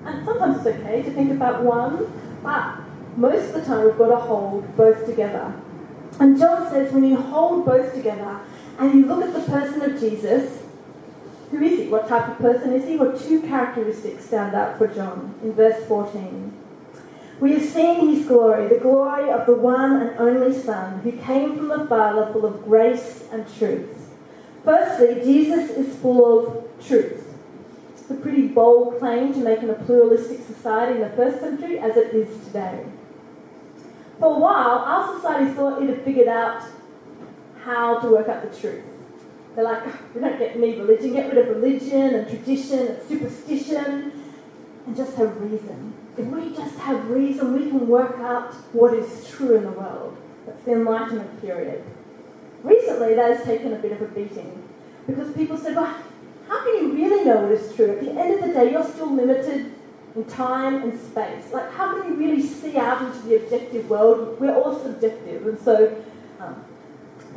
And 0.06 0.24
sometimes 0.24 0.58
it's 0.58 0.78
okay 0.78 1.02
to 1.02 1.10
think 1.10 1.32
about 1.32 1.62
one, 1.62 2.12
but 2.42 2.78
most 3.16 3.48
of 3.48 3.54
the 3.54 3.64
time 3.64 3.84
we've 3.84 3.98
got 3.98 4.08
to 4.08 4.16
hold 4.16 4.76
both 4.76 5.04
together. 5.04 5.54
And 6.20 6.38
John 6.38 6.70
says 6.70 6.92
when 6.92 7.04
you 7.04 7.16
hold 7.16 7.66
both 7.66 7.92
together 7.92 8.40
and 8.78 8.94
you 8.94 9.06
look 9.06 9.22
at 9.22 9.34
the 9.34 9.40
person 9.40 9.82
of 9.82 9.98
Jesus, 9.98 10.62
who 11.50 11.62
is 11.62 11.78
he? 11.78 11.88
What 11.88 12.08
type 12.08 12.28
of 12.28 12.38
person 12.38 12.72
is 12.72 12.86
he? 12.86 12.96
Well, 12.96 13.18
two 13.18 13.40
characteristics 13.42 14.24
stand 14.26 14.54
out 14.54 14.78
for 14.78 14.86
John 14.86 15.34
in 15.42 15.52
verse 15.52 15.84
14. 15.86 16.52
We 17.38 17.52
have 17.52 17.64
seen 17.64 18.14
his 18.14 18.26
glory, 18.26 18.68
the 18.68 18.78
glory 18.78 19.30
of 19.30 19.46
the 19.46 19.54
one 19.54 20.00
and 20.00 20.18
only 20.18 20.58
Son, 20.58 21.00
who 21.00 21.12
came 21.12 21.56
from 21.56 21.68
the 21.68 21.86
Father 21.86 22.32
full 22.32 22.46
of 22.46 22.64
grace 22.64 23.24
and 23.30 23.44
truth. 23.58 24.08
Firstly, 24.64 25.16
Jesus 25.22 25.70
is 25.70 25.96
full 25.96 26.38
of 26.38 26.84
truth. 26.84 27.35
It's 28.08 28.16
a 28.16 28.22
pretty 28.22 28.46
bold 28.46 29.00
claim 29.00 29.34
to 29.34 29.40
make 29.40 29.64
in 29.64 29.70
a 29.70 29.74
pluralistic 29.74 30.46
society 30.46 31.00
in 31.00 31.00
the 31.00 31.16
first 31.16 31.40
century 31.40 31.80
as 31.80 31.96
it 31.96 32.14
is 32.14 32.28
today. 32.46 32.86
For 34.20 34.36
a 34.36 34.38
while, 34.38 34.78
our 34.78 35.16
society 35.16 35.52
thought 35.54 35.82
it 35.82 35.88
had 35.88 36.04
figured 36.04 36.28
out 36.28 36.62
how 37.64 37.98
to 37.98 38.08
work 38.08 38.28
out 38.28 38.48
the 38.48 38.56
truth. 38.56 38.84
They're 39.56 39.64
like, 39.64 39.82
ah, 39.86 39.98
we 40.14 40.20
don't 40.20 40.38
get 40.38 40.56
need 40.56 40.78
religion, 40.78 41.14
get 41.14 41.34
rid 41.34 41.48
of 41.48 41.56
religion 41.56 42.14
and 42.14 42.28
tradition 42.28 42.86
and 42.86 43.02
superstition 43.08 44.12
and 44.86 44.96
just 44.96 45.16
have 45.16 45.40
reason. 45.40 45.92
If 46.16 46.26
we 46.26 46.54
just 46.54 46.78
have 46.78 47.10
reason, 47.10 47.54
we 47.54 47.70
can 47.70 47.88
work 47.88 48.20
out 48.20 48.54
what 48.72 48.94
is 48.94 49.28
true 49.28 49.56
in 49.56 49.64
the 49.64 49.72
world. 49.72 50.16
That's 50.46 50.62
the 50.62 50.74
Enlightenment 50.74 51.40
period. 51.40 51.82
Recently, 52.62 53.14
that 53.14 53.36
has 53.36 53.44
taken 53.44 53.72
a 53.72 53.76
bit 53.76 53.90
of 53.90 54.00
a 54.00 54.06
beating 54.06 54.62
because 55.08 55.34
people 55.34 55.58
said, 55.58 55.74
well, 55.74 55.92
how 56.48 56.64
can 56.64 56.74
you 56.76 56.92
really 56.92 57.24
know 57.24 57.38
what 57.38 57.52
is 57.52 57.74
true? 57.74 57.90
At 57.90 58.00
the 58.00 58.10
end 58.10 58.34
of 58.34 58.40
the 58.48 58.54
day, 58.54 58.70
you're 58.70 58.84
still 58.84 59.12
limited 59.12 59.72
in 60.14 60.24
time 60.24 60.82
and 60.82 60.98
space. 60.98 61.52
Like, 61.52 61.72
how 61.72 62.00
can 62.00 62.12
you 62.12 62.16
really 62.16 62.42
see 62.42 62.76
out 62.76 63.02
into 63.02 63.18
the 63.26 63.36
objective 63.36 63.90
world? 63.90 64.40
We're 64.40 64.54
all 64.54 64.78
subjective. 64.78 65.46
And 65.46 65.58
so, 65.58 66.02
um, 66.40 66.64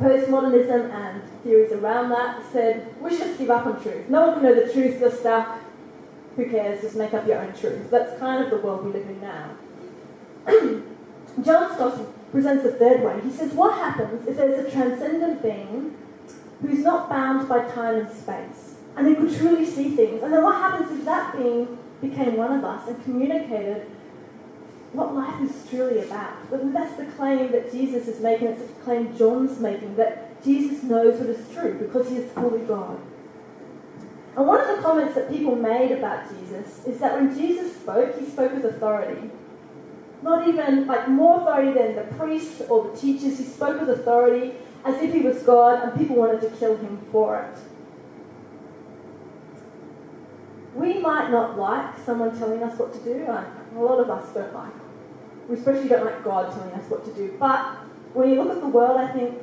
postmodernism 0.00 0.90
and 0.92 1.22
theories 1.42 1.72
around 1.72 2.10
that 2.10 2.42
said 2.52 2.94
we 3.00 3.10
should 3.10 3.26
just 3.26 3.38
give 3.38 3.50
up 3.50 3.66
on 3.66 3.82
truth. 3.82 4.08
No 4.08 4.28
one 4.28 4.34
can 4.34 4.42
know 4.44 4.54
the 4.54 4.72
truth, 4.72 5.00
you're 5.00 5.10
stuck. 5.10 5.58
Who 6.36 6.48
cares? 6.48 6.80
Just 6.80 6.96
make 6.96 7.12
up 7.12 7.26
your 7.26 7.38
own 7.38 7.52
truth. 7.52 7.90
That's 7.90 8.18
kind 8.18 8.44
of 8.44 8.50
the 8.50 8.58
world 8.58 8.84
we 8.84 8.92
live 8.92 9.08
in 9.08 9.20
now. 9.20 9.50
John 11.44 11.74
Stott 11.74 12.30
presents 12.30 12.64
a 12.64 12.72
third 12.72 13.02
way. 13.02 13.20
He 13.22 13.30
says, 13.30 13.52
What 13.52 13.74
happens 13.74 14.26
if 14.26 14.36
there's 14.36 14.64
a 14.64 14.70
transcendent 14.70 15.42
being 15.42 15.96
who's 16.62 16.84
not 16.84 17.10
bound 17.10 17.48
by 17.48 17.68
time 17.70 17.96
and 17.96 18.10
space 18.10 18.76
and 18.96 19.06
they 19.06 19.14
could 19.14 19.36
truly 19.36 19.64
see 19.64 19.90
things? 19.96 20.22
And 20.22 20.32
then 20.32 20.42
what 20.42 20.56
happens 20.56 20.90
if 20.92 21.04
that 21.04 21.36
being 21.36 21.78
became 22.00 22.36
one 22.36 22.52
of 22.52 22.64
us 22.64 22.88
and 22.88 23.02
communicated 23.04 23.86
what 24.92 25.14
life 25.14 25.40
is 25.40 25.68
truly 25.68 26.00
about. 26.00 26.34
That's 26.50 26.96
the 26.96 27.06
claim 27.06 27.52
that 27.52 27.70
Jesus 27.70 28.08
is 28.08 28.20
making, 28.20 28.48
it's 28.48 28.62
the 28.62 28.72
claim 28.82 29.16
John's 29.16 29.60
making, 29.60 29.96
that 29.96 30.42
Jesus 30.42 30.82
knows 30.82 31.20
what 31.20 31.28
is 31.28 31.48
true 31.54 31.74
because 31.74 32.08
he 32.08 32.16
is 32.16 32.32
fully 32.32 32.64
God. 32.64 33.00
And 34.36 34.46
one 34.46 34.60
of 34.60 34.76
the 34.76 34.82
comments 34.82 35.14
that 35.14 35.30
people 35.30 35.54
made 35.54 35.92
about 35.92 36.28
Jesus 36.28 36.84
is 36.86 36.98
that 37.00 37.20
when 37.20 37.36
Jesus 37.36 37.74
spoke, 37.76 38.18
he 38.18 38.26
spoke 38.26 38.52
with 38.54 38.64
authority. 38.64 39.30
Not 40.22 40.46
even, 40.46 40.86
like, 40.86 41.08
more 41.08 41.40
authority 41.40 41.72
than 41.72 41.96
the 41.96 42.14
priests 42.16 42.62
or 42.68 42.90
the 42.90 42.96
teachers. 42.96 43.38
He 43.38 43.44
spoke 43.44 43.80
with 43.80 43.88
authority 43.90 44.54
as 44.84 45.00
if 45.02 45.12
he 45.12 45.20
was 45.20 45.42
God 45.42 45.82
and 45.82 45.98
people 45.98 46.16
wanted 46.16 46.40
to 46.42 46.50
kill 46.58 46.76
him 46.76 46.98
for 47.10 47.42
it. 47.42 47.58
We 50.74 50.98
might 50.98 51.30
not 51.30 51.58
like 51.58 51.98
someone 52.04 52.38
telling 52.38 52.62
us 52.62 52.78
what 52.78 52.92
to 52.92 53.00
do. 53.00 53.24
A 53.24 53.44
lot 53.74 53.98
of 53.98 54.10
us 54.10 54.32
don't 54.32 54.54
like 54.54 54.72
we 55.50 55.56
especially 55.56 55.88
don't 55.88 56.04
like 56.04 56.22
God 56.22 56.52
telling 56.52 56.72
us 56.72 56.88
what 56.88 57.04
to 57.04 57.12
do. 57.12 57.36
But 57.38 57.74
when 58.14 58.30
you 58.30 58.42
look 58.42 58.56
at 58.56 58.60
the 58.60 58.68
world, 58.68 59.00
I 59.00 59.12
think, 59.12 59.36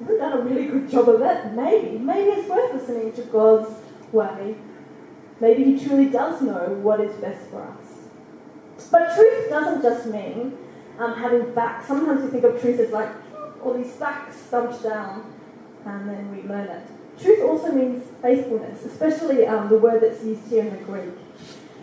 we've 0.00 0.18
done 0.18 0.38
a 0.38 0.42
really 0.42 0.66
good 0.66 0.90
job 0.90 1.08
of 1.08 1.22
it. 1.22 1.52
Maybe, 1.54 1.96
maybe 1.98 2.30
it's 2.30 2.48
worth 2.48 2.74
listening 2.74 3.12
to 3.14 3.22
God's 3.22 3.74
way. 4.12 4.56
Maybe 5.40 5.64
He 5.64 5.84
truly 5.84 6.10
does 6.10 6.42
know 6.42 6.78
what 6.82 7.00
is 7.00 7.14
best 7.16 7.48
for 7.48 7.62
us. 7.62 8.88
But 8.90 9.14
truth 9.14 9.48
doesn't 9.48 9.82
just 9.82 10.06
mean 10.06 10.58
um, 10.98 11.14
having 11.14 11.50
facts. 11.54 11.88
Sometimes 11.88 12.22
we 12.22 12.28
think 12.28 12.44
of 12.44 12.60
truth 12.60 12.78
as 12.78 12.90
like 12.90 13.10
all 13.64 13.72
these 13.72 13.92
facts 13.92 14.50
dumped 14.50 14.82
down 14.82 15.32
and 15.86 16.08
then 16.08 16.30
we 16.30 16.42
learn 16.46 16.68
it. 16.68 16.86
Truth 17.20 17.42
also 17.42 17.72
means 17.72 18.04
faithfulness, 18.20 18.84
especially 18.84 19.46
um, 19.46 19.68
the 19.68 19.78
word 19.78 20.02
that's 20.02 20.22
used 20.24 20.48
here 20.48 20.64
in 20.64 20.70
the 20.70 20.82
Greek. 20.84 21.14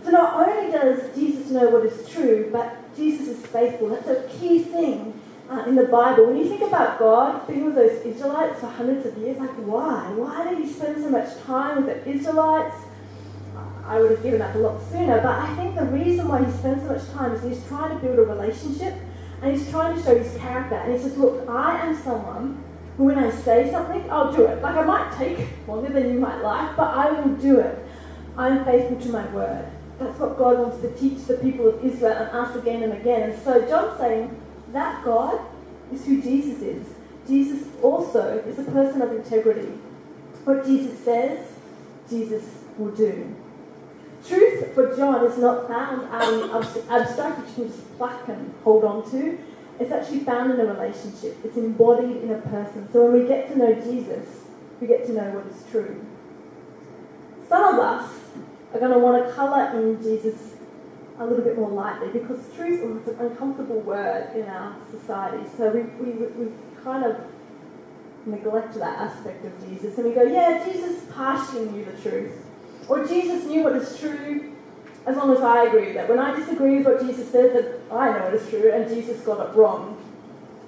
So 0.04 0.12
not 0.12 0.48
only 0.48 0.72
does 0.72 1.16
Jesus 1.16 1.50
know 1.50 1.70
what 1.70 1.86
is 1.86 2.08
true, 2.10 2.50
but 2.52 2.96
Jesus 2.96 3.28
is 3.28 3.46
faithful. 3.46 3.90
That's 3.90 4.08
a 4.08 4.28
key 4.38 4.60
thing 4.60 5.20
uh, 5.50 5.64
in 5.68 5.76
the 5.76 5.86
Bible. 5.86 6.28
When 6.28 6.38
you 6.38 6.48
think 6.48 6.62
about 6.62 7.00
God 7.00 7.48
being 7.48 7.66
with 7.66 7.76
those 7.76 8.02
Israelites 8.06 8.60
for 8.60 8.68
hundreds 8.68 9.06
of 9.06 9.18
years, 9.18 9.38
like 9.38 9.52
why? 9.52 10.12
Why 10.16 10.50
did 10.50 10.60
he 10.60 10.72
spend 10.72 11.02
so 11.02 11.10
much 11.10 11.42
time 11.44 11.86
with 11.86 12.04
the 12.04 12.10
Israelites? 12.10 12.76
I 13.86 14.00
would 14.00 14.12
have 14.12 14.24
given 14.24 14.42
up 14.42 14.56
a 14.56 14.60
lot 14.60 14.82
sooner, 14.92 15.18
but 15.22 15.40
I 15.40 15.54
think 15.56 15.76
the 15.76 15.86
reason 15.86 16.28
why 16.30 16.44
he 16.44 16.52
spends 16.54 16.84
so 16.84 16.94
much 16.94 17.10
time 17.10 17.34
is 17.34 17.44
he's 17.44 17.68
trying 17.68 17.90
to 17.94 18.02
build 18.02 18.18
a 18.18 18.24
relationship 18.24 18.94
and 19.42 19.58
he's 19.58 19.70
trying 19.70 19.96
to 19.96 20.02
show 20.02 20.18
his 20.18 20.38
character. 20.38 20.76
And 20.76 20.94
he 20.94 21.00
says, 21.00 21.18
Look, 21.18 21.48
I 21.50 21.86
am 21.86 21.98
someone 21.98 22.64
when 22.98 23.18
I 23.18 23.32
say 23.32 23.72
something, 23.72 24.10
I'll 24.10 24.32
do 24.32 24.46
it. 24.46 24.62
Like 24.62 24.76
I 24.76 24.84
might 24.84 25.18
take 25.18 25.48
longer 25.68 25.92
than 25.92 26.14
you 26.14 26.20
might 26.20 26.42
like, 26.42 26.76
but 26.76 26.96
I 26.96 27.12
will 27.12 27.36
do 27.36 27.60
it. 27.60 27.80
I'm 28.38 28.64
faithful 28.66 29.00
to 29.00 29.10
my 29.10 29.26
word. 29.28 29.70
That's 30.00 30.20
what 30.20 30.38
God 30.38 30.60
wants 30.60 30.82
to 30.82 30.92
teach 30.96 31.26
the 31.26 31.38
people 31.38 31.68
of 31.68 31.84
Israel 31.84 32.14
and 32.14 32.30
us 32.32 32.56
again 32.56 32.84
and 32.84 32.94
again. 32.94 33.30
And 33.30 33.44
so 33.44 33.68
John's 33.68 34.00
saying 34.00 34.40
that 34.72 35.04
God 35.04 35.40
is 35.92 36.06
who 36.06 36.22
Jesus 36.22 36.62
is. 36.62 36.88
Jesus 37.28 37.68
also 37.82 38.44
is 38.48 38.60
a 38.60 38.64
person 38.64 39.02
of 39.02 39.12
integrity. 39.12 39.72
What 40.44 40.66
Jesus 40.66 41.00
says, 41.00 41.48
Jesus 42.10 42.44
will 42.78 42.92
do. 42.92 43.36
Truth 44.28 44.74
for 44.74 44.96
John 44.96 45.26
is 45.26 45.38
not 45.38 45.68
found 45.68 46.08
out 46.12 46.34
in 46.34 46.50
abstract, 46.90 47.40
which 47.40 47.50
you 47.50 47.56
can 47.56 47.68
just 47.68 47.98
pluck 47.98 48.28
and 48.28 48.54
hold 48.64 48.84
on 48.84 49.10
to. 49.12 49.38
It's 49.80 49.92
actually 49.92 50.20
found 50.20 50.52
in 50.52 50.60
a 50.60 50.66
relationship. 50.66 51.38
It's 51.44 51.58
embodied 51.58 52.18
in 52.18 52.32
a 52.32 52.40
person. 52.42 52.88
So 52.92 53.06
when 53.06 53.22
we 53.22 53.28
get 53.28 53.48
to 53.52 53.58
know 53.58 53.74
Jesus, 53.74 54.46
we 54.80 54.88
get 54.88 55.06
to 55.08 55.14
know 55.14 55.32
what 55.32 55.48
is 55.48 55.64
true. 55.72 56.06
Some 57.50 57.76
of 57.76 57.80
us 57.80 58.12
are 58.74 58.80
going 58.80 58.92
to 58.92 59.00
want 59.00 59.26
to 59.26 59.34
colour 59.34 59.72
in 59.80 60.02
Jesus 60.02 60.56
a 61.20 61.26
little 61.26 61.44
bit 61.44 61.58
more 61.58 61.70
lightly 61.70 62.10
because 62.10 62.40
truth 62.56 62.80
is 62.80 63.08
an 63.08 63.28
uncomfortable 63.28 63.82
word 63.82 64.36
in 64.36 64.44
our 64.44 64.76
society. 64.90 65.48
So 65.58 65.70
we, 65.70 65.82
we, 66.04 66.28
we 66.28 66.52
kind 66.84 67.04
of 67.06 67.18
neglect 68.26 68.74
that 68.76 69.00
aspect 69.00 69.46
of 69.46 69.70
Jesus 69.70 69.98
and 69.98 70.08
we 70.08 70.14
go, 70.14 70.24
yeah, 70.24 70.64
Jesus 70.66 71.04
partially 71.12 71.66
knew 71.70 71.86
the 71.86 72.02
truth. 72.02 72.32
Or 72.88 73.06
Jesus 73.06 73.46
knew 73.46 73.64
what 73.64 73.76
is 73.76 74.00
true 74.00 74.53
as 75.06 75.18
long 75.18 75.36
as 75.36 75.42
I 75.42 75.66
agree 75.66 75.88
with 75.88 75.98
it. 75.98 76.10
When 76.10 76.20
I 76.20 76.36
disagree 76.36 76.78
with 76.78 76.86
what 76.86 77.02
Jesus 77.02 77.30
said, 77.30 77.54
that 77.54 77.94
I 77.94 78.18
know 78.18 78.28
it 78.28 78.36
is 78.36 78.50
true 78.50 78.72
and 78.72 78.88
Jesus 78.88 79.22
got 79.22 79.50
it 79.50 79.56
wrong. 79.56 79.98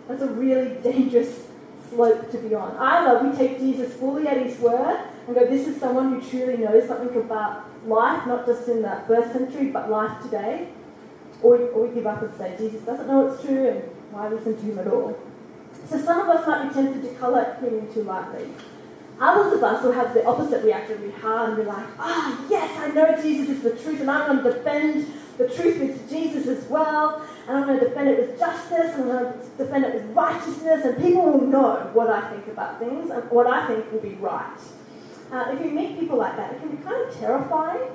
That's 0.08 0.22
a 0.22 0.28
really 0.28 0.76
dangerous 0.84 1.48
slope 1.90 2.32
to 2.32 2.38
be 2.38 2.54
on. 2.54 2.76
Either 2.78 3.28
we 3.28 3.36
take 3.36 3.60
Jesus 3.60 3.94
fully 3.94 4.28
at 4.28 4.38
his 4.38 4.60
word 4.60 5.08
and 5.28 5.36
go, 5.36 5.46
this 5.46 5.68
is 5.68 5.80
someone 5.80 6.14
who 6.14 6.30
truly 6.30 6.58
knows 6.58 6.88
something 6.88 7.16
about 7.18 7.66
life, 7.88 8.26
not 8.28 8.46
just 8.46 8.68
in 8.68 8.82
the 8.82 9.02
first 9.08 9.34
century, 9.34 9.68
but 9.68 9.90
life 9.90 10.22
today. 10.22 10.70
Or, 11.42 11.58
or 11.58 11.88
we 11.88 11.96
give 11.96 12.08
up 12.08 12.22
and 12.22 12.34
say, 12.38 12.56
Jesus 12.58 12.82
doesn't 12.82 13.08
know 13.08 13.28
it's 13.28 13.44
true, 13.44 13.68
and 13.68 13.84
why 14.12 14.30
listen 14.30 14.56
to 14.56 14.62
him 14.62 14.80
at 14.80 14.88
all? 14.88 15.20
So 15.88 16.00
some 16.00 16.22
of 16.22 16.30
us 16.30 16.48
might 16.48 16.70
be 16.70 16.74
tempted 16.74 17.02
to 17.04 17.16
colour 17.16 17.58
him 17.62 17.94
too 17.94 18.04
lightly. 18.04 18.50
Others 19.20 19.54
of 19.54 19.64
us 19.64 19.84
will 19.84 19.94
have 19.94 20.14
the 20.14 20.26
opposite 20.26 20.64
reaction, 20.64 21.02
be 21.02 21.12
hard 21.12 21.52
and 21.52 21.58
be 21.58 21.64
like, 21.64 21.86
ah, 22.00 22.38
oh, 22.38 22.48
yes, 22.50 22.78
I 22.78 22.90
know 22.92 23.22
Jesus 23.22 23.50
is 23.50 23.64
the 23.64 23.72
truth, 23.72 24.02
and 24.02 24.12
I'm 24.12 24.28
going 24.28 24.44
to 24.44 24.52
defend 24.52 25.12
the 25.38 25.48
truth 25.48 25.80
with 25.80 26.10
Jesus 26.10 26.48
as 26.48 26.70
well, 26.70 27.26
and 27.48 27.58
I'm 27.58 27.66
going 27.66 27.80
to 27.80 27.88
defend 27.88 28.10
it 28.10 28.20
with 28.20 28.38
justice, 28.40 28.96
and 28.96 29.04
I'm 29.04 29.24
going 29.24 29.34
to 29.34 29.58
defend 29.58 29.86
it 29.86 29.94
with 29.94 30.06
righteousness, 30.16 30.86
and 30.86 30.98
people 31.02 31.32
will 31.32 31.48
know 31.48 31.90
what 31.94 32.10
I 32.10 32.30
think 32.30 32.48
about 32.48 32.80
things 32.80 33.10
and 33.10 33.30
what 33.32 33.48
I 33.48 33.68
think 33.68 33.92
will 33.92 34.02
be 34.02 34.16
right. 34.16 34.60
Uh, 35.32 35.46
if 35.54 35.66
you 35.66 35.72
meet 35.72 36.00
people 36.00 36.18
like 36.18 36.36
that, 36.36 36.54
it 36.54 36.60
can 36.60 36.76
be 36.76 36.84
kind 36.84 37.08
of 37.08 37.18
terrifying 37.18 37.90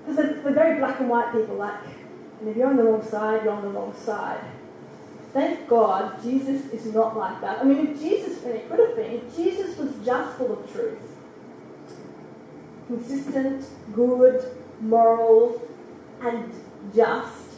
because 0.00 0.16
they're, 0.16 0.42
they're 0.42 0.52
very 0.52 0.78
black 0.78 1.00
and 1.00 1.08
white 1.08 1.32
people. 1.32 1.54
Like, 1.54 1.80
and 2.40 2.48
if 2.48 2.56
you're 2.56 2.68
on 2.68 2.76
the 2.76 2.82
wrong 2.82 3.04
side, 3.04 3.44
you're 3.44 3.52
on 3.52 3.62
the 3.62 3.68
wrong 3.68 3.94
side. 3.94 4.40
Thank 5.32 5.66
God 5.66 6.22
Jesus 6.22 6.66
is 6.72 6.92
not 6.92 7.16
like 7.16 7.40
that. 7.40 7.60
I 7.60 7.64
mean, 7.64 7.86
if 7.88 8.00
Jesus, 8.00 8.42
and 8.44 8.54
it 8.54 8.68
could 8.68 8.78
have 8.80 8.96
been, 8.96 9.12
if 9.12 9.34
Jesus 9.34 9.78
was 9.78 9.92
just 10.04 10.36
full 10.36 10.58
of 10.58 10.72
truth, 10.72 10.98
consistent, 12.86 13.64
good, 13.94 14.44
moral, 14.80 15.62
and 16.20 16.52
just, 16.94 17.48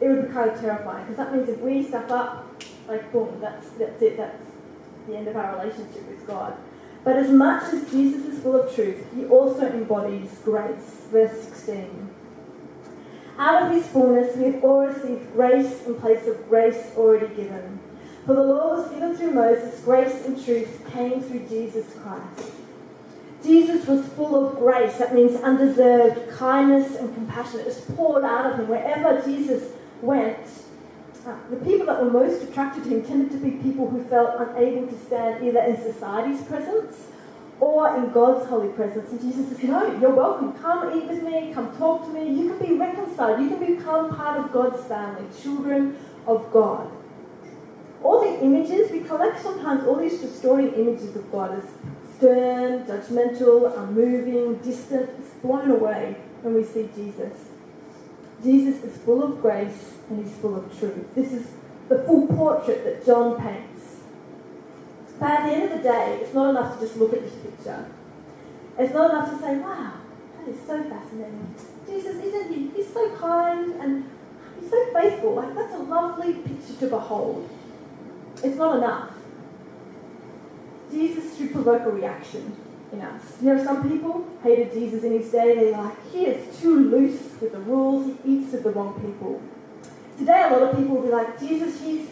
it 0.00 0.08
would 0.08 0.26
be 0.26 0.32
kind 0.32 0.50
of 0.50 0.60
terrifying 0.60 1.04
because 1.04 1.18
that 1.18 1.34
means 1.34 1.48
if 1.48 1.60
we 1.60 1.86
stuff 1.86 2.10
up, 2.10 2.52
like 2.88 3.12
boom, 3.12 3.38
that's 3.40 3.70
that's 3.70 4.02
it. 4.02 4.16
That's 4.16 4.44
the 5.06 5.16
end 5.16 5.28
of 5.28 5.36
our 5.36 5.56
relationship 5.56 6.08
with 6.08 6.26
God. 6.26 6.56
But 7.04 7.16
as 7.16 7.30
much 7.30 7.72
as 7.72 7.90
Jesus 7.90 8.26
is 8.26 8.42
full 8.42 8.60
of 8.60 8.74
truth, 8.74 9.04
he 9.14 9.24
also 9.26 9.66
embodies 9.66 10.38
grace. 10.44 11.06
Verse 11.10 11.42
16. 11.44 12.11
Out 13.38 13.62
of 13.62 13.72
his 13.72 13.86
fullness 13.86 14.36
we 14.36 14.44
have 14.44 14.62
all 14.62 14.86
received 14.86 15.32
grace 15.32 15.86
in 15.86 15.94
place 15.96 16.26
of 16.26 16.48
grace 16.48 16.92
already 16.96 17.34
given. 17.34 17.80
For 18.26 18.34
the 18.34 18.42
law 18.42 18.76
was 18.76 18.90
given 18.90 19.16
through 19.16 19.32
Moses, 19.32 19.80
grace 19.80 20.24
and 20.26 20.42
truth 20.42 20.88
came 20.92 21.20
through 21.20 21.46
Jesus 21.48 21.94
Christ. 21.94 22.52
Jesus 23.42 23.86
was 23.86 24.06
full 24.10 24.46
of 24.46 24.58
grace, 24.58 24.98
that 24.98 25.14
means 25.14 25.40
undeserved 25.40 26.30
kindness 26.30 26.94
and 26.94 27.12
compassion. 27.14 27.60
It 27.60 27.66
was 27.66 27.80
poured 27.80 28.24
out 28.24 28.52
of 28.52 28.60
him. 28.60 28.68
Wherever 28.68 29.20
Jesus 29.22 29.72
went, 30.00 30.38
uh, 31.26 31.34
the 31.50 31.56
people 31.56 31.86
that 31.86 32.02
were 32.02 32.10
most 32.10 32.42
attracted 32.42 32.84
to 32.84 32.90
him 32.90 33.04
tended 33.04 33.32
to 33.32 33.38
be 33.38 33.62
people 33.62 33.88
who 33.88 34.04
felt 34.04 34.40
unable 34.40 34.86
to 34.86 34.98
stand 35.06 35.44
either 35.44 35.60
in 35.60 35.76
society's 35.76 36.42
presence 36.42 37.08
or 37.62 37.96
in 37.96 38.10
God's 38.10 38.44
holy 38.48 38.70
presence. 38.70 39.08
And 39.12 39.20
Jesus 39.20 39.48
says, 39.48 39.62
No, 39.62 39.96
you're 40.00 40.10
welcome. 40.10 40.52
Come 40.54 40.98
eat 40.98 41.04
with 41.04 41.22
me, 41.22 41.52
come 41.54 41.70
talk 41.78 42.04
to 42.06 42.10
me. 42.10 42.28
You 42.28 42.48
can 42.48 42.58
be 42.58 42.74
reconciled. 42.74 43.40
You 43.40 43.50
can 43.50 43.76
become 43.76 44.16
part 44.16 44.40
of 44.40 44.52
God's 44.52 44.84
family, 44.88 45.24
children 45.40 45.96
of 46.26 46.52
God. 46.52 46.90
All 48.02 48.20
the 48.20 48.44
images, 48.44 48.90
we 48.90 48.98
collect 49.02 49.40
sometimes 49.40 49.86
all 49.86 49.94
these 49.94 50.20
distorting 50.20 50.72
images 50.72 51.14
of 51.14 51.30
God 51.30 51.56
as 51.56 51.70
stern, 52.16 52.84
judgmental, 52.84 53.78
unmoving, 53.78 54.56
distant, 54.56 55.10
it's 55.20 55.34
blown 55.34 55.70
away 55.70 56.16
when 56.42 56.54
we 56.54 56.64
see 56.64 56.88
Jesus. 56.96 57.44
Jesus 58.42 58.82
is 58.82 58.96
full 59.02 59.22
of 59.22 59.40
grace 59.40 59.98
and 60.10 60.26
he's 60.26 60.36
full 60.38 60.56
of 60.56 60.76
truth. 60.80 61.14
This 61.14 61.32
is 61.32 61.46
the 61.88 62.02
full 62.02 62.26
portrait 62.26 62.82
that 62.82 63.06
John 63.06 63.40
paints. 63.40 63.71
But 65.18 65.30
at 65.30 65.46
the 65.46 65.52
end 65.52 65.62
of 65.64 65.78
the 65.78 65.82
day, 65.82 66.18
it's 66.20 66.34
not 66.34 66.50
enough 66.50 66.78
to 66.78 66.86
just 66.86 66.96
look 66.98 67.12
at 67.12 67.22
this 67.22 67.34
picture. 67.34 67.86
It's 68.78 68.94
not 68.94 69.10
enough 69.10 69.30
to 69.30 69.38
say, 69.38 69.56
wow, 69.58 69.92
that 70.38 70.48
is 70.48 70.58
so 70.66 70.82
fascinating. 70.82 71.54
Jesus, 71.86 72.16
isn't 72.16 72.52
he? 72.52 72.70
He's 72.70 72.92
so 72.92 73.14
kind 73.16 73.72
and 73.76 74.10
he's 74.58 74.70
so 74.70 74.92
faithful. 74.92 75.34
Like, 75.34 75.54
that's 75.54 75.74
a 75.74 75.78
lovely 75.78 76.34
picture 76.34 76.74
to 76.80 76.86
behold. 76.86 77.48
It's 78.42 78.56
not 78.56 78.78
enough. 78.78 79.10
Jesus 80.90 81.36
should 81.36 81.52
provoke 81.52 81.82
a 81.82 81.90
reaction 81.90 82.56
in 82.92 83.00
us. 83.00 83.36
You 83.40 83.54
know, 83.54 83.64
some 83.64 83.88
people 83.88 84.26
hated 84.42 84.72
Jesus 84.72 85.04
in 85.04 85.12
his 85.12 85.30
day. 85.30 85.54
They're 85.54 85.72
like, 85.72 86.12
he 86.12 86.26
is 86.26 86.60
too 86.60 86.90
loose 86.90 87.40
with 87.40 87.52
the 87.52 87.60
rules. 87.60 88.06
He 88.24 88.38
eats 88.38 88.52
with 88.52 88.64
the 88.64 88.70
wrong 88.70 88.94
people. 89.00 89.40
Today, 90.18 90.48
a 90.48 90.52
lot 90.52 90.62
of 90.62 90.76
people 90.76 90.96
will 90.96 91.02
be 91.02 91.08
like, 91.08 91.38
Jesus, 91.40 91.80
he's 91.80 92.08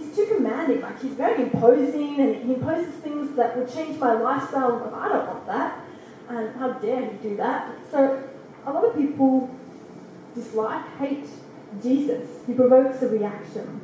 he's 0.00 0.16
too 0.16 0.26
commanding. 0.26 0.80
Like 0.80 1.00
he's 1.00 1.12
very 1.12 1.42
imposing, 1.42 2.20
and 2.20 2.36
he 2.44 2.54
imposes 2.54 2.94
things 2.94 3.36
that 3.36 3.56
will 3.56 3.66
change 3.66 3.98
my 3.98 4.14
lifestyle. 4.14 4.78
Like, 4.78 4.94
I 4.94 5.08
don't 5.08 5.26
want 5.26 5.46
that. 5.46 5.80
And 6.28 6.56
how 6.56 6.72
dare 6.74 7.10
he 7.10 7.16
do 7.18 7.36
that? 7.36 7.76
So, 7.90 8.22
a 8.66 8.72
lot 8.72 8.84
of 8.84 8.96
people 8.96 9.50
dislike, 10.34 10.86
hate 10.98 11.26
Jesus. 11.82 12.28
He 12.46 12.54
provokes 12.54 13.02
a 13.02 13.08
reaction 13.08 13.80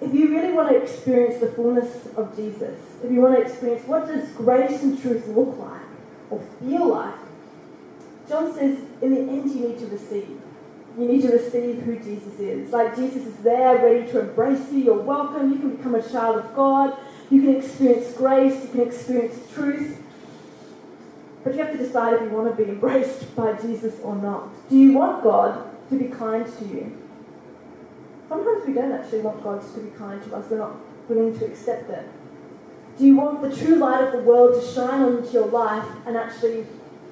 if 0.00 0.14
you 0.14 0.28
really 0.30 0.52
want 0.52 0.68
to 0.68 0.76
experience 0.76 1.40
the 1.40 1.50
fullness 1.50 2.06
of 2.16 2.34
Jesus, 2.36 2.78
if 3.02 3.10
you 3.10 3.20
want 3.20 3.36
to 3.36 3.42
experience 3.42 3.86
what 3.86 4.06
does 4.06 4.28
grace 4.32 4.82
and 4.82 5.00
truth 5.00 5.26
look 5.28 5.58
like 5.58 5.82
or 6.30 6.40
feel 6.60 6.88
like, 6.88 7.14
John 8.28 8.52
says 8.54 8.78
in 9.02 9.14
the 9.14 9.20
end 9.20 9.50
you 9.50 9.68
need 9.68 9.78
to 9.78 9.86
receive. 9.86 10.40
You 10.98 11.06
need 11.06 11.22
to 11.22 11.28
receive 11.28 11.82
who 11.82 11.96
Jesus 11.96 12.40
is. 12.40 12.72
Like 12.72 12.96
Jesus 12.96 13.24
is 13.26 13.36
there 13.36 13.76
ready 13.76 14.10
to 14.10 14.20
embrace 14.20 14.72
you. 14.72 14.78
You're 14.78 15.00
welcome. 15.00 15.52
You 15.52 15.58
can 15.60 15.76
become 15.76 15.94
a 15.94 16.02
child 16.02 16.36
of 16.36 16.54
God. 16.56 16.98
You 17.30 17.42
can 17.42 17.56
experience 17.56 18.12
grace. 18.14 18.64
You 18.64 18.68
can 18.70 18.80
experience 18.80 19.38
truth. 19.54 20.02
But 21.44 21.54
you 21.54 21.60
have 21.62 21.72
to 21.72 21.78
decide 21.78 22.14
if 22.14 22.22
you 22.22 22.36
want 22.36 22.56
to 22.56 22.62
be 22.62 22.68
embraced 22.68 23.36
by 23.36 23.52
Jesus 23.52 24.00
or 24.02 24.16
not. 24.16 24.48
Do 24.68 24.76
you 24.76 24.92
want 24.92 25.22
God 25.22 25.70
to 25.88 25.98
be 25.98 26.06
kind 26.06 26.44
to 26.58 26.64
you? 26.64 26.98
Sometimes 28.28 28.66
we 28.66 28.74
don't 28.74 28.92
actually 28.92 29.20
want 29.20 29.42
God 29.42 29.62
to 29.74 29.80
be 29.80 29.90
kind 29.96 30.22
to 30.24 30.36
us, 30.36 30.50
we're 30.50 30.58
not 30.58 30.76
willing 31.08 31.38
to 31.38 31.46
accept 31.46 31.88
it. 31.88 32.06
Do 32.98 33.06
you 33.06 33.16
want 33.16 33.40
the 33.40 33.56
true 33.56 33.76
light 33.76 34.02
of 34.02 34.12
the 34.12 34.18
world 34.18 34.60
to 34.60 34.68
shine 34.68 35.02
onto 35.02 35.30
your 35.30 35.46
life 35.46 35.88
and 36.04 36.16
actually 36.16 36.66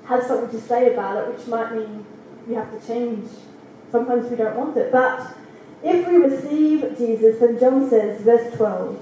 have 0.07 0.25
something 0.25 0.51
to 0.51 0.66
say 0.66 0.92
about 0.92 1.16
it, 1.16 1.35
which 1.35 1.46
might 1.46 1.75
mean 1.75 2.05
you 2.49 2.55
have 2.55 2.70
to 2.79 2.87
change. 2.87 3.29
Sometimes 3.96 4.30
we 4.30 4.37
don't 4.37 4.56
want 4.56 4.76
it. 4.76 4.92
But 4.92 5.35
if 5.82 6.06
we 6.06 6.16
receive 6.16 6.98
Jesus, 6.98 7.40
then 7.40 7.59
John 7.59 7.88
says, 7.88 8.20
verse 8.20 8.54
12, 8.54 9.00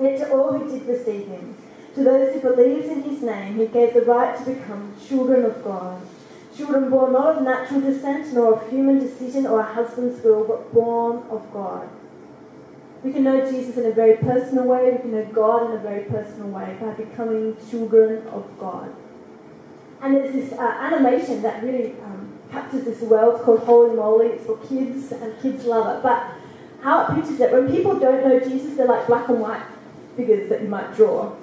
Yet 0.00 0.18
to 0.18 0.32
all 0.32 0.52
who 0.52 0.70
did 0.70 0.86
receive 0.86 1.26
him, 1.26 1.56
to 1.96 2.04
those 2.04 2.32
who 2.32 2.40
believed 2.40 2.86
in 2.86 3.02
his 3.02 3.22
name, 3.22 3.56
he 3.56 3.66
gave 3.66 3.92
the 3.92 4.02
right 4.02 4.38
to 4.38 4.44
become 4.52 4.94
children 5.04 5.44
of 5.44 5.64
God. 5.64 6.00
Children 6.56 6.90
born 6.90 7.12
not 7.12 7.38
of 7.38 7.42
natural 7.42 7.80
descent, 7.80 8.32
nor 8.32 8.54
of 8.54 8.70
human 8.70 9.00
decision 9.00 9.46
or 9.46 9.58
a 9.58 9.74
husband's 9.74 10.22
will, 10.22 10.44
but 10.44 10.72
born 10.72 11.24
of 11.28 11.52
God. 11.52 11.88
We 13.02 13.12
can 13.12 13.24
know 13.24 13.50
Jesus 13.50 13.76
in 13.76 13.86
a 13.86 13.92
very 13.92 14.16
personal 14.18 14.64
way, 14.64 14.92
we 14.92 14.98
can 14.98 15.10
know 15.10 15.24
God 15.24 15.70
in 15.70 15.76
a 15.76 15.80
very 15.80 16.04
personal 16.04 16.50
way 16.50 16.76
by 16.80 16.92
becoming 16.92 17.56
children 17.68 18.28
of 18.28 18.46
God. 18.60 18.94
And 20.00 20.14
there's 20.14 20.34
this 20.34 20.52
uh, 20.52 20.62
animation 20.62 21.42
that 21.42 21.64
really 21.64 21.96
um, 22.04 22.23
captures 22.54 22.84
this 22.84 23.00
well. 23.02 23.34
It's 23.34 23.44
called 23.44 23.60
Holy 23.60 23.94
Moly. 23.94 24.28
It's 24.28 24.46
for 24.46 24.56
kids, 24.58 25.12
and 25.12 25.40
kids 25.42 25.64
love 25.64 25.98
it. 25.98 26.02
But 26.02 26.32
how 26.82 27.06
it 27.06 27.14
pictures 27.14 27.40
it, 27.40 27.52
when 27.52 27.70
people 27.70 27.98
don't 27.98 28.26
know 28.26 28.40
Jesus, 28.40 28.76
they're 28.76 28.86
like 28.86 29.06
black 29.06 29.28
and 29.28 29.40
white 29.40 29.64
figures 30.16 30.48
that 30.48 30.62
you 30.62 30.68
might 30.68 30.94
draw. 30.94 31.34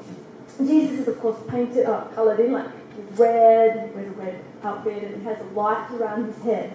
Jesus 0.58 1.00
is, 1.02 1.08
of 1.08 1.20
course, 1.20 1.38
painted, 1.50 1.86
uh, 1.86 2.06
coloured 2.16 2.40
in 2.40 2.54
like 2.54 2.68
red, 3.16 3.94
wears 3.96 4.08
a 4.08 4.12
red 4.12 4.44
outfit, 4.64 5.04
and 5.04 5.22
he 5.22 5.28
has 5.28 5.40
a 5.40 5.44
light 5.54 5.90
around 5.92 6.26
his 6.26 6.42
head. 6.44 6.72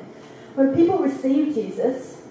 When 0.55 0.75
people 0.75 0.99
receive 0.99 1.55
Jesus, 1.55 2.23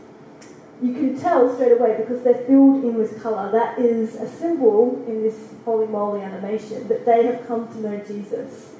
you 0.81 0.93
can 0.93 1.19
tell 1.19 1.53
straight 1.53 1.71
away 1.71 1.95
because 1.97 2.23
they're 2.23 2.43
filled 2.45 2.83
in 2.83 2.95
with 2.95 3.21
colour. 3.21 3.51
That 3.51 3.79
is 3.79 4.15
a 4.15 4.27
symbol 4.27 5.03
in 5.07 5.23
this 5.23 5.53
holy 5.63 5.87
moly 5.87 6.21
animation 6.21 6.87
that 6.89 7.05
they 7.05 7.25
have 7.27 7.47
come 7.47 7.67
to 7.67 7.79
know 7.79 7.97
Jesus. 7.99 8.74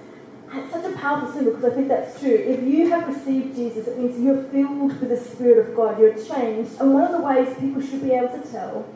It's 0.57 0.71
such 0.71 0.85
a 0.85 0.95
powerful 0.97 1.31
symbol 1.33 1.53
because 1.53 1.71
I 1.71 1.75
think 1.75 1.87
that's 1.87 2.19
true. 2.19 2.31
If 2.33 2.63
you 2.63 2.89
have 2.89 3.07
received 3.07 3.55
Jesus, 3.55 3.87
it 3.87 3.99
means 3.99 4.19
you're 4.19 4.43
filled 4.43 4.99
with 4.99 5.09
the 5.09 5.17
Spirit 5.17 5.67
of 5.67 5.75
God, 5.75 5.99
you're 5.99 6.13
changed. 6.13 6.79
And 6.79 6.93
one 6.93 7.03
of 7.03 7.11
the 7.11 7.21
ways 7.21 7.55
people 7.59 7.81
should 7.81 8.01
be 8.01 8.11
able 8.11 8.29
to 8.29 8.51
tell 8.51 8.87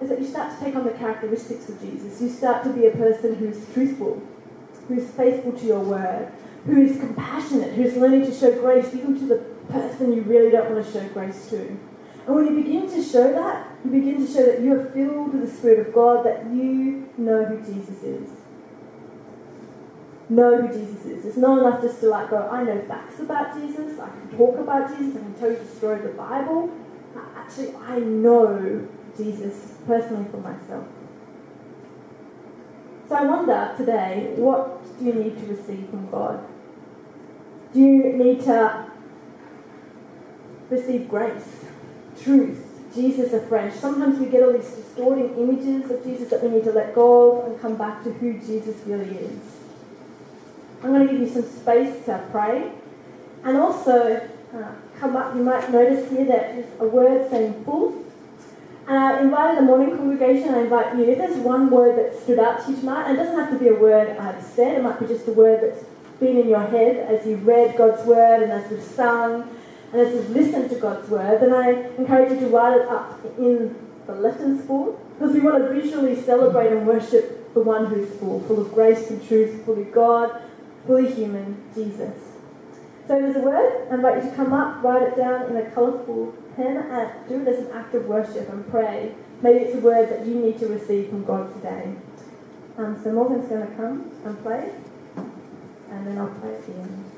is 0.00 0.08
that 0.08 0.20
you 0.20 0.26
start 0.26 0.58
to 0.58 0.64
take 0.64 0.74
on 0.74 0.84
the 0.84 0.92
characteristics 0.92 1.68
of 1.68 1.80
Jesus. 1.80 2.20
You 2.20 2.28
start 2.28 2.64
to 2.64 2.70
be 2.70 2.86
a 2.86 2.90
person 2.90 3.34
who 3.34 3.48
is 3.48 3.66
truthful, 3.72 4.22
who 4.88 4.94
is 4.94 5.10
faithful 5.10 5.52
to 5.52 5.66
your 5.66 5.80
word, 5.80 6.32
who 6.66 6.82
is 6.82 6.98
compassionate, 6.98 7.74
who 7.74 7.82
is 7.82 7.96
learning 7.96 8.24
to 8.26 8.32
show 8.32 8.58
grace 8.60 8.94
even 8.94 9.18
to 9.18 9.26
the 9.26 9.36
person 9.70 10.12
you 10.14 10.22
really 10.22 10.50
don't 10.50 10.70
want 10.70 10.84
to 10.84 10.92
show 10.92 11.06
grace 11.08 11.48
to. 11.50 11.78
And 12.26 12.34
when 12.34 12.46
you 12.46 12.62
begin 12.62 12.88
to 12.90 13.02
show 13.02 13.32
that, 13.32 13.68
you 13.84 13.90
begin 13.90 14.26
to 14.26 14.32
show 14.32 14.46
that 14.46 14.60
you 14.60 14.72
are 14.74 14.90
filled 14.90 15.34
with 15.34 15.42
the 15.42 15.56
Spirit 15.56 15.86
of 15.86 15.94
God, 15.94 16.24
that 16.24 16.46
you 16.46 17.08
know 17.18 17.44
who 17.44 17.58
Jesus 17.58 18.02
is. 18.02 18.30
Know 20.28 20.62
who 20.62 20.68
Jesus 20.68 21.04
is. 21.04 21.26
It's 21.26 21.36
not 21.36 21.58
enough 21.58 21.82
just 21.82 22.00
to 22.00 22.08
like 22.08 22.30
go, 22.30 22.48
I 22.50 22.62
know 22.62 22.80
facts 22.82 23.20
about 23.20 23.54
Jesus, 23.60 23.98
I 23.98 24.08
can 24.08 24.36
talk 24.36 24.58
about 24.58 24.88
Jesus, 24.96 25.16
I 25.16 25.20
can 25.20 25.34
tell 25.34 25.50
you 25.50 25.58
the 25.58 25.66
story 25.66 25.96
of 25.96 26.02
the 26.04 26.08
Bible. 26.10 26.72
Actually, 27.36 27.74
I 27.76 27.98
know 27.98 28.88
Jesus 29.16 29.74
personally 29.86 30.26
for 30.30 30.38
myself. 30.38 30.86
So 33.06 33.14
I 33.16 33.24
wonder 33.24 33.74
today, 33.76 34.32
what 34.36 34.98
do 34.98 35.04
you 35.04 35.12
need 35.12 35.38
to 35.40 35.46
receive 35.46 35.90
from 35.90 36.10
God? 36.10 36.42
Do 37.74 37.80
you 37.80 38.12
need 38.14 38.42
to 38.44 38.86
receive 40.70 41.08
grace, 41.08 41.66
truth, 42.22 42.64
Jesus 42.94 43.34
afresh? 43.34 43.74
Sometimes 43.74 44.18
we 44.18 44.26
get 44.26 44.42
all 44.42 44.54
these 44.54 44.70
distorting 44.70 45.36
images 45.36 45.90
of 45.90 46.02
Jesus 46.02 46.30
that 46.30 46.42
we 46.42 46.48
need 46.48 46.64
to 46.64 46.72
let 46.72 46.94
go 46.94 47.42
of 47.42 47.52
and 47.52 47.60
come 47.60 47.76
back 47.76 48.02
to 48.04 48.12
who 48.14 48.38
Jesus 48.38 48.76
really 48.86 49.16
is. 49.16 49.63
I'm 50.84 50.92
going 50.92 51.06
to 51.06 51.12
give 51.12 51.22
you 51.22 51.32
some 51.32 51.50
space 51.50 52.04
to 52.04 52.22
pray. 52.30 52.70
And 53.42 53.56
also, 53.56 54.28
uh, 54.54 54.72
come 55.00 55.16
up, 55.16 55.34
you 55.34 55.42
might 55.42 55.70
notice 55.72 56.10
here 56.10 56.26
that 56.26 56.54
there's 56.54 56.80
a 56.80 56.84
word 56.84 57.30
saying 57.30 57.64
full. 57.64 58.04
And 58.86 58.98
I 58.98 59.22
invited 59.22 59.58
the 59.58 59.62
morning 59.62 59.96
congregation, 59.96 60.54
I 60.54 60.64
invite 60.64 60.94
you, 60.96 61.04
if 61.04 61.16
there's 61.16 61.38
one 61.38 61.70
word 61.70 61.96
that 61.96 62.22
stood 62.22 62.38
out 62.38 62.66
to 62.66 62.72
you 62.72 62.76
tonight, 62.76 63.08
and 63.08 63.18
it 63.18 63.22
doesn't 63.22 63.38
have 63.38 63.50
to 63.52 63.58
be 63.58 63.68
a 63.68 63.74
word 63.74 64.14
I've 64.18 64.44
said, 64.44 64.76
it 64.76 64.82
might 64.82 65.00
be 65.00 65.06
just 65.06 65.26
a 65.26 65.32
word 65.32 65.62
that's 65.62 65.86
been 66.20 66.36
in 66.36 66.48
your 66.48 66.60
head 66.66 66.96
as 67.10 67.26
you've 67.26 67.46
read 67.46 67.78
God's 67.78 68.06
word 68.06 68.42
and 68.42 68.52
as 68.52 68.70
we've 68.70 68.82
sung 68.82 69.48
and 69.90 70.00
as 70.02 70.12
we've 70.12 70.30
listened 70.30 70.68
to 70.68 70.76
God's 70.76 71.08
word, 71.08 71.40
then 71.40 71.54
I 71.54 71.94
encourage 71.96 72.32
you 72.32 72.40
to 72.40 72.48
write 72.48 72.78
it 72.78 72.86
up 72.88 73.24
in 73.38 73.74
the 74.06 74.14
letters 74.14 74.66
full, 74.66 75.00
because 75.14 75.34
we 75.34 75.40
want 75.40 75.64
to 75.64 75.80
visually 75.80 76.20
celebrate 76.20 76.72
and 76.72 76.86
worship 76.86 77.54
the 77.54 77.60
one 77.60 77.86
who's 77.86 78.14
full, 78.16 78.40
full 78.40 78.60
of 78.60 78.74
grace 78.74 79.08
and 79.08 79.26
truth, 79.26 79.64
fully 79.64 79.84
God, 79.84 80.42
fully 80.86 81.12
human, 81.12 81.62
Jesus. 81.74 82.34
So 83.06 83.20
there's 83.20 83.36
a 83.36 83.40
word, 83.40 83.88
I 83.90 83.94
invite 83.94 84.24
you 84.24 84.30
to 84.30 84.36
come 84.36 84.52
up, 84.52 84.82
write 84.82 85.02
it 85.02 85.16
down 85.16 85.50
in 85.50 85.56
a 85.56 85.70
colourful 85.70 86.34
pen, 86.56 86.76
and 86.76 87.28
do 87.28 87.42
it 87.42 87.48
as 87.48 87.66
an 87.66 87.72
act 87.72 87.94
of 87.94 88.06
worship 88.06 88.48
and 88.48 88.68
pray. 88.70 89.14
Maybe 89.42 89.58
it's 89.64 89.74
a 89.74 89.80
word 89.80 90.08
that 90.08 90.26
you 90.26 90.36
need 90.36 90.58
to 90.60 90.68
receive 90.68 91.10
from 91.10 91.24
God 91.24 91.52
today. 91.54 91.94
Um, 92.78 92.98
so 93.02 93.12
Morgan's 93.12 93.48
going 93.48 93.66
to 93.66 93.74
come 93.74 94.10
and 94.24 94.42
play, 94.42 94.70
and 95.90 96.06
then 96.06 96.18
I'll 96.18 96.28
play 96.28 96.54
at 96.54 96.66
the 96.66 96.72
end. 96.72 97.13